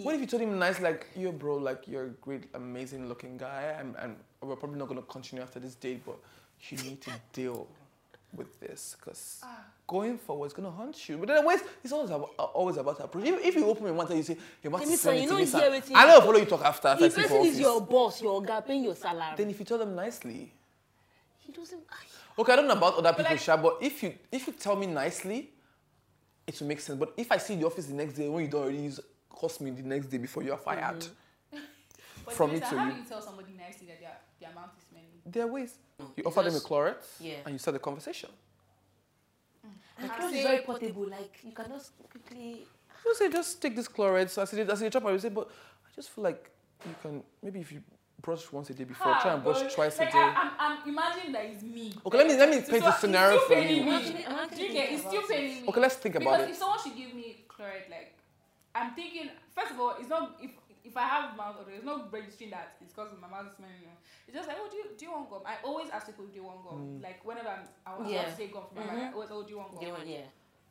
What 0.03 0.15
if 0.15 0.21
you 0.21 0.27
told 0.27 0.43
him 0.43 0.59
nice, 0.59 0.81
like, 0.81 1.07
yo, 1.17 1.33
bro, 1.33 1.57
like, 1.57 1.87
you're 1.87 2.05
a 2.07 2.09
great, 2.11 2.45
amazing 2.55 3.09
looking 3.09 3.37
guy, 3.37 3.75
and, 3.79 3.95
and 3.99 4.17
we're 4.41 4.57
probably 4.57 4.79
not 4.79 4.89
going 4.89 5.01
to 5.01 5.07
continue 5.07 5.43
after 5.43 5.59
this 5.61 5.75
date, 5.75 6.03
but 6.05 6.17
you 6.71 6.79
need 6.79 7.01
to 7.03 7.11
deal 7.33 7.67
with 8.37 8.59
this, 8.61 8.97
because 8.99 9.41
ah. 9.45 9.49
going 9.87 10.19
forward, 10.19 10.47
it's 10.47 10.55
going 10.55 10.65
to 10.67 10.71
haunt 10.71 11.09
you. 11.09 11.17
But 11.19 11.29
then, 11.29 11.39
always, 11.39 11.61
it's 11.83 11.93
always 11.93 12.11
about, 12.11 12.31
uh, 12.39 12.45
always 12.45 12.77
about 12.77 13.01
approach. 13.01 13.25
If, 13.27 13.45
if 13.45 13.55
you 13.57 13.67
open 13.67 13.85
your 13.87 13.95
mouth 13.95 14.09
and 14.11 14.19
you 14.19 14.25
say, 14.25 14.37
your 14.63 14.71
mouth 14.71 14.83
is 14.83 14.89
me 14.89 14.93
you, 14.93 14.99
smelling 14.99 15.23
you 15.23 15.29
know, 15.31 15.37
this, 15.37 15.53
hear 15.53 15.73
and- 15.73 15.83
wetin- 15.83 15.93
I 15.97 16.07
know 16.07 16.21
follow 16.21 16.37
you 16.39 16.45
talk 16.47 16.65
after, 16.65 16.89
after 16.89 17.05
I 17.05 17.07
If 17.07 17.15
see 17.15 17.49
is 17.49 17.61
your 17.61 17.81
boss, 17.81 18.21
your 18.23 18.43
guy 18.43 18.61
paying 18.61 18.85
your 18.85 18.95
salary, 18.95 19.35
Then 19.37 19.51
if 19.51 19.59
you 19.59 19.65
tell 19.65 19.79
them 19.79 19.95
nicely, 19.95 20.53
he 21.41 21.53
doesn't. 21.53 21.81
Ah, 21.91 22.41
okay, 22.41 22.53
I 22.53 22.57
don't 22.57 22.67
know 22.69 22.75
about 22.75 22.95
other 22.97 23.13
people, 23.13 23.33
like- 23.33 23.41
Sha, 23.41 23.57
but 23.57 23.79
if 23.81 24.03
you 24.03 24.15
if 24.33 24.47
you 24.47 24.53
tell 24.55 24.77
me 24.77 24.87
nicely, 24.87 25.51
it 26.47 26.61
will 26.61 26.67
make 26.69 26.81
sense. 26.81 26.99
But 26.99 27.13
if 27.17 27.31
I 27.33 27.39
see 27.39 27.57
the 27.57 27.67
office 27.67 27.87
the 27.87 27.95
next 27.95 28.15
day 28.15 28.29
when 28.29 28.45
you 28.45 28.51
don't 28.51 28.63
already 28.65 28.79
use 28.79 29.01
cost 29.31 29.61
me 29.61 29.71
the 29.71 29.83
next 29.83 30.07
day 30.07 30.19
before 30.19 30.43
you 30.43 30.53
are 30.53 30.59
fired, 30.59 31.01
Mm-hmm. 31.01 31.11
But 32.25 32.35
From 32.35 32.51
Timisa, 32.51 32.55
me 32.55 32.61
to 32.61 32.67
how 32.67 32.85
you. 32.87 32.93
do 32.93 32.99
you 32.99 33.05
tell 33.05 33.21
somebody 33.21 33.53
nicely 33.53 33.87
that 33.89 34.01
their, 34.01 34.17
their 34.41 34.55
mouth 34.55 34.71
is 34.79 34.85
smelling? 34.89 35.09
there 35.27 35.45
are 35.45 35.49
ways. 36.05 36.13
You 36.17 36.23
It's 36.23 36.27
offer 36.27 36.43
them 36.43 36.53
a 36.55 36.57
just- 36.57 36.67
Clorets 36.67 37.09
yeah. 37.21 37.45
and 37.45 37.53
you 37.55 37.59
start 37.59 37.75
the 37.75 37.79
conversation. 37.81 38.31
And 39.99 40.11
I 40.11 40.17
clothes 40.17 40.33
say 40.33 40.39
is 40.41 40.45
very 40.47 40.63
portable. 40.63 41.07
Like 41.09 41.39
you 41.45 41.53
can 41.53 41.69
just 41.71 41.93
quickly. 42.11 42.67
You 43.05 43.15
say 43.15 43.31
just 43.31 43.61
take 43.63 43.77
this 43.77 43.89
Clorets. 43.89 44.33
So 44.35 44.43
I 44.43 44.45
said 44.47 44.69
I 44.71 44.75
said 44.75 44.93
chop. 44.93 45.05
I 45.05 45.13
would 45.13 45.21
say, 45.21 45.29
but 45.29 45.49
I 45.49 45.89
just 45.95 46.11
feel 46.11 46.25
like 46.25 46.51
you 46.87 46.95
can 47.03 47.23
maybe 47.43 47.61
if 47.61 47.71
you 47.73 47.83
brush 48.21 48.51
once 48.51 48.71
a 48.71 48.75
day 48.75 48.85
before, 48.85 49.09
Ah, 49.09 49.21
try 49.21 49.35
and 49.35 49.43
brush 49.45 49.75
twice 49.75 49.99
like, 49.99 50.09
a 50.09 50.13
day. 50.13 50.19
I, 50.19 50.33
I'm, 50.59 50.79
I'm 50.83 50.89
imagining 50.89 51.33
that 51.33 51.45
it's 51.45 51.63
me. 51.63 51.93
Okay, 52.07 52.17
let 52.19 52.27
me- 52.27 52.37
let 52.37 52.49
me 52.49 52.57
It's 52.57 52.71
paint 52.71 52.83
a 52.85 52.87
still- 52.93 53.01
scenario 53.01 53.39
for 53.41 53.53
you. 53.53 53.61
paining 53.63 53.85
me. 53.85 53.91
Imagine- 53.91 54.17
imagine 54.17 54.59
Do? 54.59 54.65
It's 54.65 55.01
still 55.03 55.19
about 55.19 55.29
paining 55.29 55.63
me. 55.63 55.69
Okay, 55.69 55.81
let's 55.81 55.97
think 55.97 56.15
about 56.15 56.25
because 56.39 56.49
it. 56.49 56.51
if 56.53 56.57
someone 56.57 56.79
should 56.83 56.97
give 56.97 57.15
me 57.15 57.45
Clorets, 57.49 57.89
like 57.91 58.15
I'm 58.75 58.95
thinking, 58.95 59.29
first 59.55 59.73
of 59.73 59.79
all, 59.79 59.95
it's 60.01 60.09
not 60.09 60.37
if 60.43 60.51
if 60.85 60.97
I 60.97 61.03
have 61.03 61.37
mouth 61.37 61.57
odor, 61.61 61.71
there's 61.71 61.85
no 61.85 62.05
registering 62.13 62.51
that 62.51 62.77
it's 62.81 62.93
because 62.93 63.09
my 63.21 63.29
mouth 63.29 63.47
is 63.51 63.57
smelling. 63.57 63.75
It's 64.29 64.37
just 64.37 64.49
like, 64.49 64.59
oh, 64.61 64.69
do 64.71 64.77
you 64.77 64.85
do 64.99 65.05
you 65.07 65.13
want 65.13 65.31
gum? 65.31 65.41
I 65.47 65.55
always 65.65 65.89
ask 65.91 66.07
people, 66.07 66.27
do 66.27 66.37
you 66.37 66.45
want 66.45 66.63
gum? 66.65 67.01
Like 67.03 67.25
whenever 67.25 67.49
I'm, 67.49 67.65
I 67.87 67.99
want 67.99 68.11
Yeah. 68.11 68.25
to 68.25 68.37
say 68.37 68.49
gum 68.49 68.65
for 68.69 68.75
my 68.81 68.87
mouth, 68.87 68.97
I 69.11 69.13
always, 69.13 69.29
oh, 69.33 69.43
do 69.43 69.51
you 69.51 69.59
want 69.59 69.71
gum? 69.73 69.85
They 69.85 69.91
want- 69.91 70.07
yeah. 70.07 70.19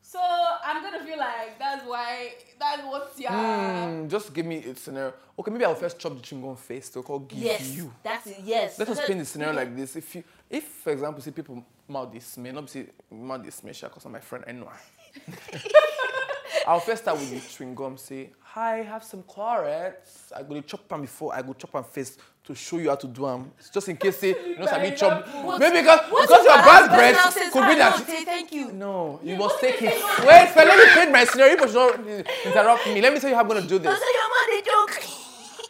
So 0.06 0.20
I'm 0.20 0.84
gonna 0.84 1.04
feel 1.06 1.18
like 1.18 1.58
that's 1.58 1.86
why 1.88 2.34
that's 2.60 2.84
what's 2.84 3.18
yeah. 3.20 3.88
Mm, 3.88 4.10
just 4.10 4.34
give 4.34 4.46
me 4.46 4.58
a 4.66 4.76
scenario. 4.76 5.14
Okay, 5.40 5.50
maybe 5.50 5.64
I'll 5.64 5.76
first 5.76 5.98
chop 5.98 6.14
the 6.16 6.22
chewing 6.22 6.42
gum 6.44 6.58
face 6.58 6.90
to 6.90 7.02
call 7.02 7.20
give 7.20 7.40
Yes. 7.40 7.70
you. 7.72 7.92
That's 8.04 8.28
it. 8.28 8.38
Yes. 8.44 8.78
Let 8.78 8.90
us 8.90 9.00
paint 9.08 9.20
the 9.20 9.26
scenario 9.26 9.56
like 9.56 9.74
this. 9.76 9.96
If 9.96 10.14
you, 10.16 10.24
if 10.50 10.66
for 10.66 10.92
example, 10.92 11.22
see 11.24 11.32
people 11.32 11.64
mouth 11.88 12.12
this 12.12 12.26
smell, 12.26 12.54
not 12.54 12.70
say 12.70 12.88
mouth 13.10 13.44
this 13.46 13.56
smell, 13.56 13.74
because 13.74 14.04
I'm 14.06 14.12
my 14.12 14.20
friend 14.20 14.44
anyway. 14.46 14.74
I'll 16.68 16.80
first 16.80 17.04
start 17.04 17.18
with 17.18 17.30
the 17.32 17.40
chewing 17.40 17.76
gum. 17.76 17.98
Say, 17.98 18.30
hi, 18.54 18.84
have 18.84 19.04
some 19.04 19.24
carrots. 19.34 20.32
I 20.36 20.44
go 20.44 20.54
to 20.54 20.62
chop 20.62 20.88
them 20.88 21.02
before 21.02 21.34
I 21.34 21.42
go 21.42 21.54
chop 21.54 21.72
them 21.72 21.84
face 21.84 22.18
to 22.46 22.54
show 22.54 22.78
you 22.78 22.90
how 22.90 22.96
to 22.96 23.08
do 23.08 23.24
them. 23.26 23.52
Just 23.74 23.90
in 23.90 23.98
case 23.98 24.18
say 24.18 24.30
you 24.30 24.58
know 24.60 24.66
sabi 24.68 24.92
chop. 24.96 25.28
Maybe 25.60 25.80
because 25.82 26.02
because 26.10 26.44
your 26.46 26.58
bad 26.58 26.90
breath 26.90 27.34
could 27.52 27.68
be 27.68 27.74
"Ah, 27.82 27.90
that. 27.92 28.00
no, 28.00 28.06
say 28.06 28.24
thank 28.26 28.52
you. 28.52 28.72
No, 28.72 29.20
you 29.24 29.36
must 29.38 29.60
take 29.60 29.82
it. 29.82 29.94
Wait, 30.20 30.52
let 30.56 30.78
me 30.78 30.86
paint 30.94 31.12
my 31.12 31.26
scenario. 31.26 31.54
You 31.62 31.68
should 31.68 31.76
not 31.76 32.00
interrupt 32.46 32.88
me. 32.88 33.02
Let 33.02 33.14
me 33.14 33.20
tell 33.20 33.30
you 33.30 33.36
how 33.36 33.42
I'm 33.42 33.48
gonna 33.48 33.62
do 33.62 33.80
this. 33.80 34.00
said, 34.00 34.14
your 34.20 34.30
man, 34.34 34.46
they 34.52 34.62
joke. 34.62 35.04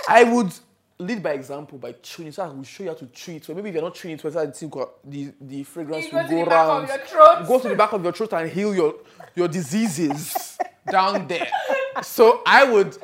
I 0.09 0.23
would 0.25 0.51
lead 0.99 1.23
by 1.23 1.31
example 1.31 1.77
by 1.77 1.93
chewing. 2.01 2.31
So 2.31 2.43
I 2.43 2.47
will 2.47 2.63
show 2.63 2.83
you 2.83 2.89
how 2.89 2.95
to 2.95 3.05
chew 3.07 3.33
it. 3.33 3.45
So 3.45 3.53
maybe 3.53 3.69
if 3.69 3.75
you're 3.75 3.83
not 3.83 3.95
chewing 3.95 4.15
it, 4.15 4.35
I 4.35 4.47
think 4.47 4.73
the 5.05 5.31
the 5.39 5.63
fragrance 5.63 6.11
will 6.11 6.21
go 6.23 6.27
to 6.27 6.33
go 6.33 6.43
the 6.43 6.49
back 6.49 6.67
of 6.67 6.69
round. 6.69 6.87
your 6.89 6.97
throat. 7.07 7.47
Go 7.47 7.59
to 7.59 7.69
the 7.69 7.75
back 7.75 7.93
of 7.93 8.03
your 8.03 8.13
throat 8.13 8.33
and 8.33 8.49
heal 8.51 8.75
your 8.75 8.95
your 9.35 9.47
diseases 9.47 10.57
down 10.91 11.27
there. 11.27 11.47
So 12.01 12.41
I 12.45 12.63
would 12.63 12.97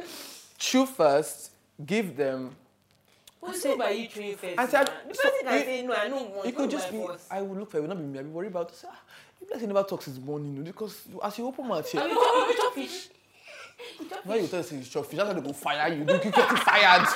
chew 0.58 0.86
first, 0.86 1.52
give 1.86 2.16
them. 2.18 2.56
Who 3.42 3.54
said 3.56 3.78
by 3.78 3.92
you 3.92 4.08
chewing 4.08 4.36
first? 4.36 4.58
I 4.60 4.68
said, 4.68 4.90
the 5.08 5.14
so 5.16 5.22
person 5.24 5.40
can 5.44 5.54
you- 5.60 5.66
say 5.66 5.82
no. 5.84 5.94
I 5.94 6.08
know 6.10 6.24
one. 6.24 6.48
It 6.48 6.56
could 6.56 6.64
not 6.64 6.72
just 6.72 6.92
be. 6.92 6.98
boss. 6.98 7.26
I 7.32 7.42
would 7.42 7.58
look 7.58 7.72
for 7.72 7.78
it. 7.78 7.82
Will 7.82 7.88
not 7.90 7.98
be 7.98 8.04
me. 8.04 8.18
I'll 8.20 8.26
be 8.26 8.30
worried 8.32 8.48
about. 8.52 8.76
Say, 8.76 8.88
ah, 8.92 9.00
you 9.42 9.48
guys 9.48 9.62
never 9.66 9.84
talk 9.84 10.02
since 10.02 10.18
morning, 10.20 10.56
no, 10.56 10.62
because 10.64 11.02
as 11.24 11.38
you 11.38 11.46
open 11.48 11.68
mouth 11.68 11.90
here. 11.90 12.02
You 12.02 12.16
chop- 12.16 12.48
you 12.50 12.56
chop 12.62 12.74
fish. 12.74 13.10
Why 14.26 14.36
you 14.36 14.48
tell 14.48 14.60
us 14.60 14.72
you 14.74 14.82
chop 14.84 15.06
fish? 15.06 15.16
That's 15.18 15.30
how 15.30 15.34
they 15.34 15.42
go 15.42 15.54
fire 15.54 15.88
you. 15.94 16.00
You 16.00 16.06
get 16.06 16.34
fired. 16.36 17.08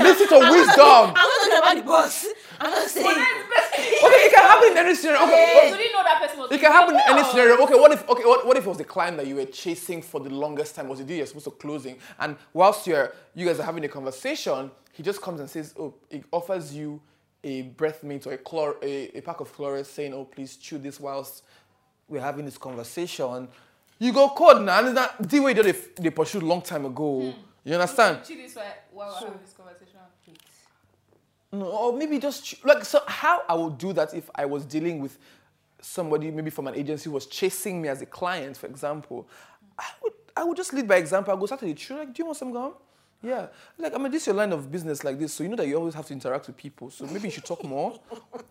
Listen 0.00 0.28
to 0.28 0.38
wisdom. 0.50 0.76
I'm 0.78 1.14
not 1.14 1.14
talking 1.14 1.58
about 1.58 1.76
the 1.76 1.82
boss. 1.82 2.26
I'm 2.60 2.70
not 2.70 2.88
saying. 2.88 3.24
Okay, 4.06 4.20
it 4.26 4.32
can 4.32 4.42
happen 4.42 4.72
in 4.72 4.78
any 4.78 4.94
scenario. 4.94 5.22
Okay, 5.22 5.70
You 5.70 5.76
didn't 5.76 5.92
know 5.92 6.02
that 6.02 6.20
person 6.22 6.38
was. 6.38 6.52
It 6.52 6.60
can 6.60 6.72
happen 6.72 6.94
in 6.94 7.00
any 7.06 7.24
scenario. 7.24 7.56
Okay, 7.64 7.74
what 7.74 7.92
if 7.92 8.08
okay, 8.08 8.24
what, 8.24 8.46
what 8.46 8.56
if 8.56 8.64
it 8.64 8.68
was 8.68 8.78
the 8.78 8.84
client 8.84 9.16
that 9.18 9.26
you 9.26 9.36
were 9.36 9.44
chasing 9.46 10.02
for 10.02 10.20
the 10.20 10.30
longest 10.30 10.74
time? 10.74 10.88
Was 10.88 10.98
the 10.98 11.04
deal 11.04 11.18
you're 11.18 11.26
supposed 11.26 11.44
to 11.46 11.50
closing? 11.52 11.96
And 12.18 12.36
whilst 12.52 12.86
you're 12.86 13.12
you 13.34 13.46
guys 13.46 13.60
are 13.60 13.64
having 13.64 13.84
a 13.84 13.88
conversation, 13.88 14.70
he 14.92 15.02
just 15.02 15.20
comes 15.20 15.40
and 15.40 15.48
says, 15.48 15.74
Oh, 15.78 15.94
he 16.10 16.22
offers 16.32 16.74
you 16.74 17.00
a 17.42 17.62
breath 17.62 18.02
mint 18.02 18.26
or 18.26 18.32
a 18.32 18.38
chlor 18.38 18.74
a, 18.82 19.16
a 19.18 19.20
pack 19.22 19.40
of 19.40 19.52
Clorets 19.54 19.88
saying, 19.90 20.12
Oh, 20.14 20.24
please 20.24 20.56
chew 20.56 20.78
this 20.78 20.98
whilst 21.00 21.42
we're 22.08 22.20
having 22.20 22.44
this 22.44 22.58
conversation. 22.58 23.48
You 23.98 24.12
go 24.12 24.30
code 24.30 24.62
now, 24.62 24.84
and 24.84 24.96
that 24.96 25.16
the 25.20 25.40
way 25.40 25.52
they, 25.52 25.72
they 26.00 26.10
pursued 26.10 26.42
long 26.42 26.62
time 26.62 26.86
ago. 26.86 27.32
Hmm. 27.32 27.40
You 27.62 27.74
understand? 27.74 28.24
Chew 28.26 28.36
this 28.36 28.56
while 28.90 29.08
we're 29.08 29.26
having 29.26 29.40
this 29.42 29.52
conversation. 29.52 29.99
No, 31.52 31.66
or 31.66 31.96
maybe 31.96 32.18
just 32.18 32.64
like 32.64 32.84
so. 32.84 33.00
How 33.06 33.42
I 33.48 33.54
would 33.54 33.76
do 33.78 33.92
that 33.94 34.14
if 34.14 34.30
I 34.34 34.46
was 34.46 34.64
dealing 34.64 35.00
with 35.00 35.18
somebody 35.80 36.30
maybe 36.30 36.50
from 36.50 36.66
an 36.68 36.74
agency 36.74 37.04
who 37.06 37.12
was 37.12 37.26
chasing 37.26 37.82
me 37.82 37.88
as 37.88 38.02
a 38.02 38.06
client, 38.06 38.56
for 38.56 38.66
example. 38.66 39.28
I 39.78 39.86
would 40.02 40.12
I 40.36 40.44
would 40.44 40.56
just 40.56 40.72
lead 40.72 40.86
by 40.86 40.96
example. 40.96 41.34
I 41.34 41.38
go 41.38 41.46
start 41.46 41.60
to 41.60 41.66
the 41.66 41.74
true 41.74 41.96
like, 41.96 42.14
do 42.14 42.22
you 42.22 42.26
want 42.26 42.38
some 42.38 42.52
gum? 42.52 42.74
Yeah, 43.22 43.48
like 43.76 43.94
I 43.94 43.98
mean, 43.98 44.10
this 44.10 44.22
is 44.22 44.28
your 44.28 44.36
line 44.36 44.50
of 44.52 44.72
business 44.72 45.04
like 45.04 45.18
this, 45.18 45.34
so 45.34 45.42
you 45.42 45.50
know 45.50 45.56
that 45.56 45.66
you 45.66 45.76
always 45.76 45.92
have 45.92 46.06
to 46.06 46.14
interact 46.14 46.46
with 46.46 46.56
people. 46.56 46.88
So 46.88 47.04
maybe 47.04 47.28
you 47.28 47.30
should 47.30 47.44
talk 47.44 47.62
more. 47.62 48.00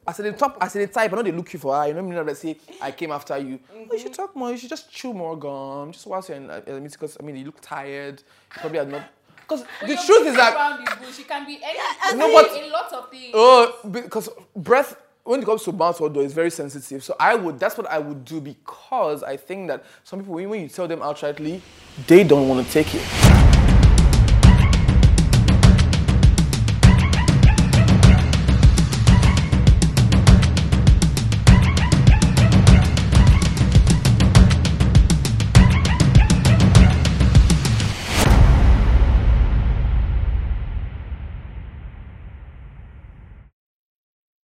I 0.06 0.12
said 0.12 0.26
the 0.26 0.34
top, 0.34 0.58
I 0.62 0.68
said 0.68 0.88
the 0.88 0.94
type. 0.94 1.12
I 1.12 1.16
know 1.16 1.24
they 1.24 1.32
look 1.32 1.52
you 1.54 1.58
for 1.58 1.76
her. 1.76 1.88
You 1.88 1.96
know, 1.96 2.04
me 2.04 2.16
not 2.16 2.38
say 2.38 2.56
I 2.80 2.92
came 2.92 3.12
after 3.12 3.36
you. 3.40 3.60
Oh, 3.74 3.88
you 3.94 3.98
should 3.98 4.14
talk 4.14 4.36
more. 4.36 4.52
You 4.52 4.58
should 4.58 4.70
just 4.70 4.92
chew 4.92 5.12
more 5.12 5.36
gum. 5.40 5.92
Just 5.92 6.06
whilst 6.06 6.30
you're 6.30 6.38
in 6.38 6.52
uh, 6.52 6.62
meeting, 6.68 6.84
because 6.84 7.18
I 7.20 7.24
mean, 7.24 7.38
you 7.38 7.46
look 7.46 7.60
tired. 7.62 8.22
You 8.56 8.62
probably 8.62 8.80
are 8.80 8.86
not. 8.86 9.02
Because 9.50 9.66
But 9.82 9.88
the 9.88 9.96
truth 9.96 10.28
is 10.28 10.36
that 10.36 10.54
around 10.54 10.86
the 10.86 11.06
bush. 11.06 11.20
It 11.20 11.28
can 11.28 11.46
be 11.46 11.60
any. 11.64 11.80
I 11.80 12.14
No, 12.16 12.32
but- 12.32 12.52
a 12.52 12.68
lot 12.70 12.94
of 12.94 13.10
things. 13.10 13.32
Oh, 13.34 13.76
because 13.90 14.30
breath 14.56 14.96
when 15.24 15.42
it 15.42 15.46
comes 15.46 15.64
to 15.64 15.72
mouth 15.72 16.00
odor 16.02 16.22
is 16.22 16.34
very 16.34 16.52
sensitive. 16.52 17.04
So 17.04 17.16
I 17.20 17.36
would 17.36 17.60
that's 17.60 17.78
what 17.78 17.88
I 17.88 18.00
would 18.00 18.26
do 18.26 18.40
because 18.40 19.24
I 19.24 19.38
think 19.38 19.68
that 19.70 19.84
some 20.04 20.20
people 20.20 20.36
when 20.36 20.50
when 20.50 20.62
you 20.62 20.68
tell 20.70 20.88
them 20.88 21.00
outrightly, 21.00 21.62
they 22.08 22.24
don't 22.24 22.48
want 22.48 22.66
to 22.66 22.72
take 22.72 22.94
it. 22.94 23.59